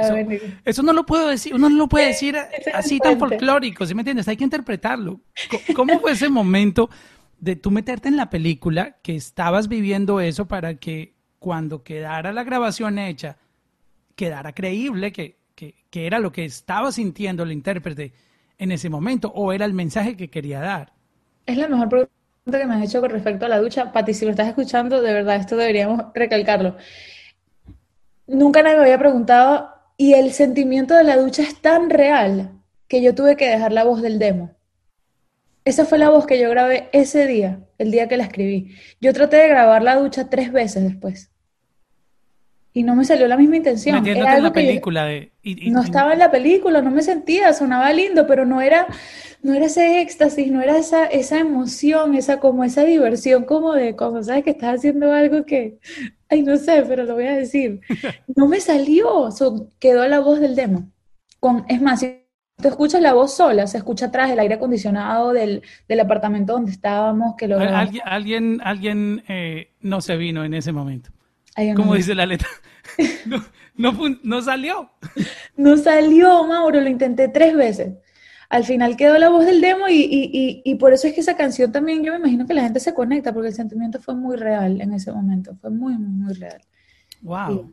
Eso, 0.65 0.83
no 0.83 0.93
lo 0.93 1.05
puedo 1.05 1.29
decir, 1.29 1.55
uno 1.55 1.69
no 1.69 1.77
lo 1.77 1.89
puede 1.89 2.09
decir 2.09 2.37
así 2.75 2.99
tan 2.99 3.19
folclórico, 3.19 3.87
¿sí 3.87 3.95
me 3.95 4.03
entiendes? 4.03 4.29
Hay 4.29 4.37
que 4.37 4.45
interpretarlo. 4.45 5.21
¿Cómo 5.75 5.99
fue 6.01 6.13
ese 6.13 6.29
momento 6.29 6.89
de 7.39 7.57
tú 7.57 7.71
meterte 7.71 8.09
en 8.09 8.17
la 8.17 8.31
película 8.31 8.99
que 9.03 9.17
estabas 9.17 9.69
viviendo 9.69 10.21
eso 10.21 10.47
para 10.47 10.77
que 10.77 11.15
cuando 11.41 11.83
quedara 11.83 12.33
la 12.33 12.45
grabación 12.45 12.99
hecha, 12.99 13.37
quedara 14.15 14.53
creíble 14.53 15.13
que, 15.13 15.41
era 15.93 16.19
lo 16.19 16.33
que 16.33 16.45
estaba 16.45 16.93
sintiendo 16.93 17.43
el 17.43 17.53
intérprete 17.53 18.13
en 18.59 18.73
ese 18.73 18.89
momento 18.89 19.33
o 19.35 19.53
era 19.53 19.65
el 19.65 19.75
mensaje 19.75 20.17
que 20.17 20.31
quería 20.31 20.61
dar. 20.61 20.93
Es 21.45 21.57
la 21.57 21.69
mejor 21.69 21.89
pregunta 21.89 22.11
que 22.47 22.67
me 22.67 22.75
has 22.75 22.85
hecho 22.85 23.01
con 23.01 23.11
respecto 23.11 23.45
a 23.45 23.49
la 23.49 23.61
ducha. 23.61 23.93
Pati, 23.93 24.15
si 24.15 24.25
lo 24.25 24.31
estás 24.31 24.49
escuchando, 24.49 25.03
de 25.03 25.13
verdad, 25.13 25.37
esto 25.37 25.57
deberíamos 25.57 26.05
recalcarlo. 26.15 26.77
Nunca 28.33 28.63
nadie 28.63 28.77
me 28.77 28.85
había 28.85 28.99
preguntado 28.99 29.69
y 29.99 30.15
el 30.15 30.33
sentimiento 30.33 30.95
de 30.95 31.05
la 31.05 31.19
ducha 31.19 31.43
es 31.43 31.61
tan 31.61 31.91
real 31.91 32.51
que 32.89 33.03
yo 33.03 33.15
tuve 33.15 33.37
que 33.37 33.47
dejar 33.47 33.73
la 33.73 33.85
voz 33.85 34.01
del 34.01 34.19
demo. 34.19 34.57
Esa 35.67 35.85
fue 35.85 35.99
la 35.99 36.09
voz 36.09 36.25
que 36.27 36.41
yo 36.41 36.49
grabé 36.49 36.89
ese 36.93 37.27
día, 37.27 37.61
el 37.77 37.91
día 37.91 38.09
que 38.09 38.17
la 38.17 38.25
escribí. 38.25 38.75
Yo 39.03 39.13
traté 39.13 39.37
de 39.37 39.49
grabar 39.49 39.83
la 39.83 39.97
ducha 39.97 40.31
tres 40.31 40.51
veces 40.51 40.83
después 40.83 41.32
y 42.75 42.83
no 42.85 42.97
me 42.97 43.05
salió 43.05 43.29
la 43.29 43.37
misma 43.37 43.57
intención. 43.57 44.07
Era 44.07 44.37
en 44.37 44.43
la 44.43 44.53
película 44.53 45.05
de, 45.05 45.33
no 45.67 45.83
estaba 45.83 46.15
en 46.15 46.19
la 46.19 46.31
película, 46.31 46.81
no 46.81 46.91
me 46.91 47.03
sentía, 47.03 47.53
sonaba 47.53 47.93
lindo, 47.93 48.27
pero 48.27 48.47
no 48.47 48.63
era, 48.63 48.87
no 49.43 49.53
era 49.53 49.67
ese 49.67 50.01
éxtasis, 50.01 50.51
no 50.51 50.63
era 50.63 50.79
esa, 50.79 51.05
esa 51.05 51.39
emoción, 51.39 52.15
esa 52.15 52.41
como 52.41 52.65
esa 52.65 52.85
diversión 52.85 53.45
como 53.45 53.75
de 53.75 53.95
cuando 53.95 54.23
sabes 54.23 54.45
que 54.45 54.51
estás 54.51 54.77
haciendo 54.77 55.13
algo 55.13 55.45
que, 55.45 55.79
ay, 56.31 56.43
no 56.43 56.57
sé, 56.57 56.83
pero 56.89 57.05
lo 57.05 57.15
voy 57.15 57.27
a 57.27 57.37
decir. 57.37 57.81
No 58.35 58.49
me 58.49 58.61
salió, 58.61 59.29
quedó 59.79 60.09
la 60.09 60.21
voz 60.21 60.41
del 60.41 60.57
demo. 60.57 60.91
Con, 61.39 61.67
es 61.69 61.83
más, 61.83 62.01
si 62.01 62.23
tú 62.57 62.69
escuchas 62.69 63.03
la 63.03 63.13
voz 63.13 63.35
sola, 63.35 63.67
se 63.67 63.77
escucha 63.77 64.07
atrás 64.07 64.31
el 64.31 64.39
aire 64.39 64.55
acondicionado 64.55 65.35
del, 65.35 65.63
del 65.87 66.01
apartamento 66.01 66.55
donde 66.55 66.71
estábamos, 66.71 67.35
que 67.37 67.49
lo 67.49 67.59
Alguien, 67.59 68.03
alguien, 68.07 68.61
alguien 68.65 69.23
eh, 69.29 69.73
no 69.81 70.01
se 70.01 70.17
vino 70.17 70.45
en 70.45 70.55
ese 70.55 70.73
momento. 70.73 71.11
¿Cómo 71.77 71.95
dice 71.95 72.15
la 72.15 72.27
letra? 72.27 72.49
No, 73.75 73.93
no, 74.23 74.43
salió. 74.43 74.91
No 75.57 75.79
salió, 75.79 76.47
Mauro, 76.47 76.79
lo 76.79 76.91
intenté 76.91 77.29
tres 77.29 77.57
veces. 77.57 77.95
Al 78.51 78.65
final 78.65 78.99
quedó 78.99 79.17
la 79.17 79.31
voz 79.31 79.47
del 79.47 79.63
demo 79.63 79.87
y, 79.89 80.77
por 80.79 80.93
eso 80.93 81.07
es 81.07 81.15
que 81.15 81.21
esa 81.21 81.39
canción 81.39 81.73
también, 81.73 82.05
yo 82.05 82.13
me 82.13 82.19
imagino 82.19 82.47
que 82.47 82.53
la 82.53 82.65
gente 82.65 82.81
se 82.81 82.93
conecta 82.93 83.33
porque 83.33 83.49
el 83.49 83.55
sentimiento 83.55 83.99
fue 83.99 84.15
muy 84.15 84.37
real 84.37 84.83
en 84.83 84.93
ese 84.93 85.11
momento, 85.11 85.57
fue 85.57 85.71
muy, 85.71 85.97
muy, 85.97 86.11
muy 86.11 86.35
real. 86.35 86.61
Wow. 87.23 87.73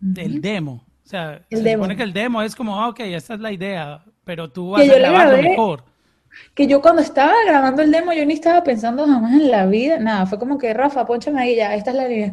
Del 0.00 0.42
demo. 0.42 0.84
O 1.02 1.08
sea, 1.08 1.42
se 1.50 1.72
supone 1.72 1.96
que 1.96 2.02
el 2.02 2.12
demo 2.12 2.42
es 2.42 2.54
como, 2.54 2.78
ah, 2.78 2.90
ok, 2.90 3.00
esta 3.00 3.34
es 3.34 3.40
la 3.40 3.52
idea, 3.52 4.04
pero 4.22 4.52
tú 4.52 4.70
vas 4.72 4.86
a 4.86 4.94
grabarlo 4.98 5.42
mejor 5.42 5.95
que 6.54 6.66
yo 6.66 6.80
cuando 6.80 7.02
estaba 7.02 7.32
grabando 7.46 7.82
el 7.82 7.90
demo, 7.90 8.12
yo 8.12 8.24
ni 8.24 8.34
estaba 8.34 8.62
pensando 8.62 9.06
jamás 9.06 9.32
en 9.32 9.50
la 9.50 9.66
vida, 9.66 9.98
nada, 9.98 10.26
fue 10.26 10.38
como 10.38 10.58
que 10.58 10.72
Rafa, 10.74 11.06
ponchame 11.06 11.40
ahí 11.40 11.56
ya, 11.56 11.74
esta 11.74 11.90
es 11.90 11.96
la 11.96 12.08
línea, 12.08 12.32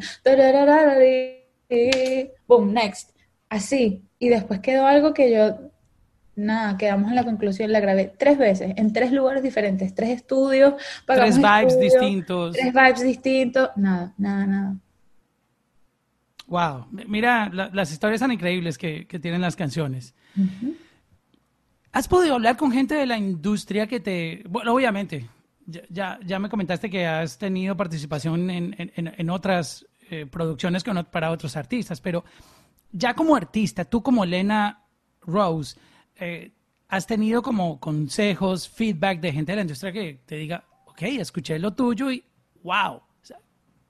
boom, 2.47 2.73
next, 2.73 3.11
así, 3.49 4.03
y 4.19 4.29
después 4.29 4.59
quedó 4.59 4.85
algo 4.85 5.13
que 5.13 5.31
yo, 5.31 5.71
nada, 6.35 6.77
quedamos 6.77 7.09
en 7.09 7.15
la 7.15 7.23
conclusión, 7.23 7.71
la 7.71 7.79
grabé 7.79 8.13
tres 8.17 8.37
veces, 8.37 8.73
en 8.75 8.93
tres 8.93 9.11
lugares 9.11 9.43
diferentes, 9.43 9.93
tres 9.93 10.09
estudios, 10.09 10.75
tres 11.05 11.37
vibes 11.37 11.79
distintos, 11.79 12.55
tres 12.55 12.73
vibes 12.73 13.01
distintos, 13.03 13.69
nada, 13.75 14.13
nada, 14.17 14.45
nada. 14.45 14.75
Wow, 16.47 16.87
mira 17.07 17.49
las 17.51 17.91
historias 17.91 18.19
tan 18.19 18.31
increíbles 18.31 18.77
que, 18.77 19.05
tienen 19.21 19.41
las 19.41 19.55
canciones. 19.55 20.13
¿Has 21.93 22.07
podido 22.07 22.33
hablar 22.33 22.57
con 22.57 22.71
gente 22.71 22.95
de 22.95 23.05
la 23.05 23.19
industria 23.19 23.85
que 23.85 23.99
te... 23.99 24.43
Bueno, 24.49 24.73
obviamente, 24.73 25.29
ya, 25.89 26.19
ya 26.25 26.39
me 26.39 26.49
comentaste 26.49 26.89
que 26.89 27.05
has 27.05 27.37
tenido 27.37 27.77
participación 27.77 28.49
en, 28.49 28.75
en, 28.95 29.29
otras 29.29 29.85
eh, 30.09 30.25
producciones 30.25 30.83
para 31.11 31.29
otros 31.29 31.55
artistas, 31.55 32.01
pero 32.01 32.23
ya 32.91 33.13
como 33.13 33.35
artista, 33.35 33.85
tú 33.85 34.01
como 34.01 34.23
Elena 34.23 34.83
Rose, 35.21 35.77
eh, 36.15 36.51
¿has 36.89 37.05
tenido 37.05 37.43
como 37.43 37.79
consejos, 37.79 38.67
feedback 38.67 39.19
de 39.19 39.31
gente 39.31 39.51
de 39.51 39.55
la 39.57 39.61
industria 39.61 39.93
que 39.93 40.21
te 40.25 40.37
diga, 40.37 40.63
ok, 40.87 41.03
escuché 41.03 41.59
lo 41.59 41.75
tuyo 41.75 42.11
y 42.11 42.23
wow? 42.63 43.01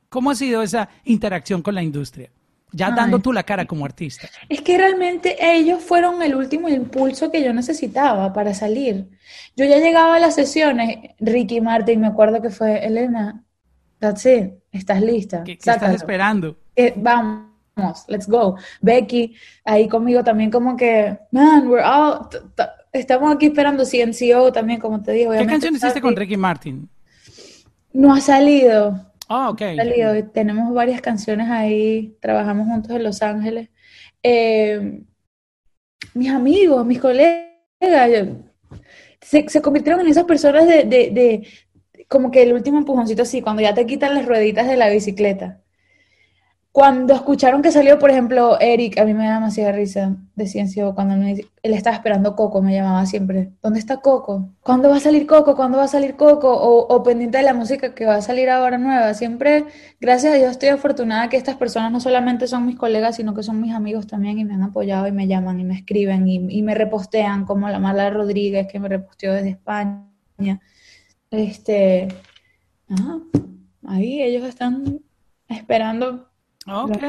¿Cómo 0.10 0.30
ha 0.30 0.36
sido 0.36 0.62
esa 0.62 0.90
interacción 1.06 1.62
con 1.62 1.74
la 1.74 1.82
industria? 1.82 2.30
Ya 2.74 2.92
dando 2.92 3.20
tú 3.20 3.32
la 3.32 3.44
cara 3.44 3.66
como 3.66 3.86
artista. 3.86 4.28
Es 4.50 4.62
que 4.62 4.78
realmente 4.78 5.38
ellos 5.40 5.82
fueron 5.82 6.22
el 6.22 6.36
último 6.36 6.68
impulso 6.68 7.32
que 7.32 7.44
yo 7.44 7.54
necesitaba 7.54 8.34
para 8.34 8.54
salir. 8.54 9.08
Yo 9.56 9.66
ya 9.66 9.78
llegaba 9.78 10.16
a 10.16 10.20
las 10.20 10.36
sesiones, 10.36 10.98
Ricky 11.20 11.62
Martin, 11.62 12.02
me 12.02 12.08
acuerdo 12.08 12.42
que 12.42 12.50
fue 12.50 12.86
Elena, 12.86 13.44
that's 14.00 14.26
it, 14.26 14.54
estás 14.72 15.02
lista. 15.02 15.44
¿Qué, 15.44 15.54
estás 15.54 15.94
esperando? 15.94 16.58
Eh, 16.76 16.94
vamos, 16.96 18.06
let's 18.08 18.28
go. 18.28 18.58
Becky, 18.82 19.36
ahí 19.64 19.88
conmigo 19.88 20.24
también 20.24 20.50
como 20.50 20.76
que, 20.76 21.18
man, 21.32 21.68
we're 21.68 21.86
all, 21.86 22.28
estamos 22.92 23.36
aquí 23.36 23.48
esperando 23.48 23.84
CNCO 23.86 24.52
también, 24.52 24.80
como 24.80 25.02
te 25.02 25.12
digo. 25.12 25.32
¿Qué 25.32 25.46
canción 25.46 25.76
hiciste 25.76 26.02
con 26.02 26.16
Ricky 26.16 26.38
Martin? 26.38 26.90
No 27.94 28.14
ha 28.14 28.20
salido. 28.20 29.13
Ah, 29.28 29.50
ok. 29.50 29.60
salido. 29.76 30.30
Tenemos 30.32 30.74
varias 30.74 31.02
canciones 31.02 31.50
ahí, 31.50 32.16
trabajamos 32.22 32.68
juntos 32.68 32.92
en 32.92 33.04
Los 33.04 33.22
Ángeles. 33.22 33.70
Eh, 34.22 35.02
mis 36.14 36.30
amigos, 36.30 36.86
mis 36.86 37.00
colegas, 37.00 37.50
se, 39.22 39.50
se, 39.50 39.62
convirtieron 39.62 40.02
en 40.02 40.08
esas 40.08 40.26
personas 40.26 40.68
de, 40.68 40.84
de, 40.84 41.10
de, 41.12 41.48
como 42.08 42.32
que 42.32 42.44
el 42.44 42.54
último 42.54 42.78
empujoncito 42.78 43.24
así, 43.24 43.42
cuando 43.42 43.62
ya 43.62 43.74
te 43.74 43.86
quitan 43.86 44.14
las 44.14 44.26
rueditas 44.26 44.68
de 44.68 44.78
la 44.78 44.90
bicicleta. 44.90 45.63
Cuando 46.74 47.14
escucharon 47.14 47.62
que 47.62 47.72
salió, 47.72 48.00
por 48.00 48.10
ejemplo, 48.10 48.60
Eric, 48.60 48.98
a 48.98 49.06
mí 49.06 49.14
me 49.14 49.28
da 49.28 49.36
demasiada 49.36 49.74
risa 49.74 50.18
de 50.34 50.48
Ciencio, 50.48 50.96
cuando 50.96 51.14
él 51.14 51.48
estaba 51.62 51.96
esperando 51.96 52.36
Coco, 52.36 52.64
me 52.64 52.74
llamaba 52.74 53.06
siempre, 53.06 53.52
¿dónde 53.62 53.78
está 53.78 53.98
Coco? 53.98 54.50
¿Cuándo 54.64 54.90
va 54.90 54.96
a 54.96 55.00
salir 55.00 55.28
Coco? 55.28 55.56
¿Cuándo 55.56 55.78
va 55.78 55.84
a 55.84 55.88
salir 55.88 56.16
Coco? 56.16 56.52
O, 56.52 57.04
pendiente 57.04 57.38
de 57.38 57.44
la 57.44 57.54
música 57.54 57.94
que 57.94 58.08
va 58.08 58.16
a 58.16 58.22
salir 58.24 58.50
ahora 58.50 58.80
nueva. 58.80 59.14
Siempre, 59.14 59.66
gracias 60.02 60.34
a 60.34 60.38
Dios, 60.38 60.50
estoy 60.50 60.70
afortunada 60.70 61.30
que 61.30 61.38
estas 61.38 61.58
personas 61.58 61.92
no 61.92 62.00
solamente 62.00 62.48
son 62.48 62.66
mis 62.66 62.76
colegas, 62.76 63.18
sino 63.18 63.36
que 63.36 63.44
son 63.44 63.62
mis 63.62 63.76
amigos 63.76 64.08
también 64.08 64.40
y 64.40 64.44
me 64.44 64.56
han 64.56 64.64
apoyado 64.64 65.06
y 65.06 65.12
me 65.12 65.28
llaman 65.28 65.60
y 65.60 65.66
me 65.66 65.76
escriben 65.76 66.28
y, 66.28 66.38
y 66.50 66.64
me 66.64 66.74
repostean, 66.74 67.46
como 67.46 67.70
la 67.70 67.78
Mala 67.78 68.10
Rodríguez 68.10 68.66
que 68.66 68.80
me 68.80 68.90
reposteó 68.90 69.32
desde 69.32 69.50
España. 69.50 70.60
Este, 71.30 72.08
ah, 72.90 73.20
ahí 73.86 74.24
ellos 74.24 74.44
están 74.44 75.02
esperando 75.48 76.33
Ok. 76.68 77.04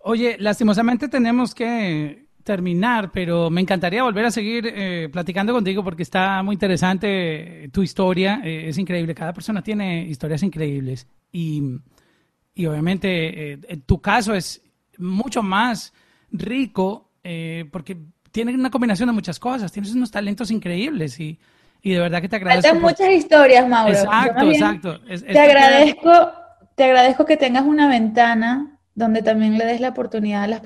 Oye, 0.00 0.36
lastimosamente 0.38 1.08
tenemos 1.08 1.54
que 1.54 2.28
terminar, 2.44 3.10
pero 3.12 3.50
me 3.50 3.60
encantaría 3.60 4.02
volver 4.02 4.24
a 4.24 4.30
seguir 4.30 4.72
eh, 4.74 5.10
platicando 5.12 5.52
contigo 5.52 5.84
porque 5.84 6.02
está 6.02 6.42
muy 6.42 6.54
interesante 6.54 7.68
tu 7.72 7.82
historia. 7.82 8.40
Eh, 8.42 8.68
es 8.68 8.78
increíble, 8.78 9.14
cada 9.14 9.34
persona 9.34 9.62
tiene 9.62 10.04
historias 10.04 10.42
increíbles 10.42 11.06
y, 11.30 11.62
y 12.54 12.64
obviamente 12.64 13.52
eh, 13.52 13.58
tu 13.84 14.00
caso 14.00 14.34
es 14.34 14.62
mucho 14.96 15.42
más 15.42 15.92
rico 16.30 17.10
porque 17.70 17.98
tiene 18.32 18.54
una 18.54 18.70
combinación 18.70 19.08
de 19.08 19.12
muchas 19.12 19.38
cosas, 19.38 19.70
tienes 19.70 19.94
unos 19.94 20.10
talentos 20.10 20.50
increíbles 20.50 21.20
y, 21.20 21.38
y 21.82 21.90
de 21.90 21.98
verdad 21.98 22.22
que 22.22 22.28
te 22.30 22.36
agradezco. 22.36 22.62
Faltan 22.62 22.80
por... 22.80 22.90
muchas 22.90 23.10
historias, 23.10 23.68
Mauro. 23.68 23.92
Exacto, 23.92 24.50
exacto. 24.50 25.00
Es, 25.06 25.22
te 25.22 25.38
agradezco 25.38 26.32
te 26.78 26.84
agradezco 26.84 27.26
que 27.26 27.36
tengas 27.36 27.64
una 27.64 27.88
ventana 27.88 28.78
donde 28.94 29.20
también 29.22 29.58
le 29.58 29.66
des 29.66 29.80
la 29.80 29.88
oportunidad 29.88 30.44
a 30.44 30.46
las 30.46 30.62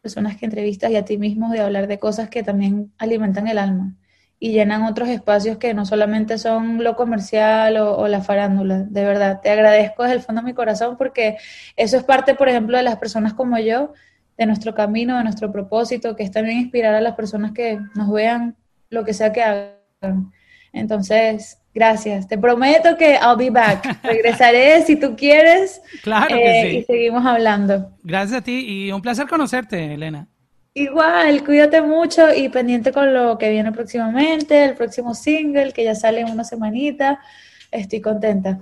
personas 0.00 0.36
que 0.36 0.44
entrevistas 0.44 0.92
y 0.92 0.96
a 0.96 1.04
ti 1.04 1.18
mismo 1.18 1.50
de 1.50 1.60
hablar 1.60 1.88
de 1.88 1.98
cosas 1.98 2.30
que 2.30 2.44
también 2.44 2.92
alimentan 2.98 3.48
el 3.48 3.58
alma 3.58 3.96
y 4.38 4.52
llenan 4.52 4.84
otros 4.84 5.08
espacios 5.08 5.56
que 5.58 5.74
no 5.74 5.84
solamente 5.84 6.38
son 6.38 6.84
lo 6.84 6.94
comercial 6.94 7.78
o, 7.78 8.06
la 8.06 8.20
farándula. 8.20 8.84
De 8.84 9.04
verdad, 9.04 9.40
te 9.40 9.50
agradezco 9.50 10.04
desde 10.04 10.14
el 10.16 10.22
fondo 10.22 10.42
de 10.42 10.46
mi 10.46 10.54
corazón 10.54 10.96
porque 10.96 11.36
eso 11.74 11.96
es 11.96 12.04
parte, 12.04 12.36
por 12.36 12.48
ejemplo, 12.48 12.76
de 12.76 12.84
las 12.84 12.98
personas 12.98 13.34
como 13.34 13.58
yo, 13.58 13.92
de 14.38 14.46
nuestro 14.46 14.72
camino, 14.72 15.16
de 15.16 15.24
nuestro 15.24 15.50
propósito, 15.50 16.14
que 16.14 16.22
es 16.22 16.30
también 16.30 16.58
inspirar 16.58 16.94
a 16.94 17.00
las 17.00 17.16
personas 17.16 17.50
que 17.50 17.80
nos 17.96 18.12
vean 18.12 18.56
lo 18.88 19.04
que 19.04 19.14
sea 19.14 19.32
que 19.32 19.42
hagan. 19.42 20.30
Entonces, 20.72 21.58
Gracias. 21.76 22.26
Te 22.26 22.38
prometo 22.38 22.96
que 22.96 23.16
I'll 23.16 23.36
be 23.36 23.50
back. 23.50 23.98
Regresaré 24.02 24.80
si 24.80 24.96
tú 24.96 25.14
quieres. 25.14 25.82
Claro 26.02 26.28
que 26.28 26.60
eh, 26.60 26.70
sí. 26.70 26.76
Y 26.78 26.84
seguimos 26.84 27.26
hablando. 27.26 27.90
Gracias 28.02 28.38
a 28.38 28.42
ti 28.42 28.64
y 28.66 28.92
un 28.92 29.02
placer 29.02 29.28
conocerte, 29.28 29.92
Elena. 29.92 30.26
Igual, 30.72 31.44
cuídate 31.44 31.82
mucho 31.82 32.34
y 32.34 32.48
pendiente 32.48 32.92
con 32.92 33.12
lo 33.12 33.36
que 33.36 33.50
viene 33.50 33.72
próximamente, 33.72 34.64
el 34.64 34.74
próximo 34.74 35.14
single 35.14 35.72
que 35.72 35.84
ya 35.84 35.94
sale 35.94 36.22
en 36.22 36.30
una 36.30 36.44
semanita. 36.44 37.20
Estoy 37.70 38.00
contenta. 38.00 38.58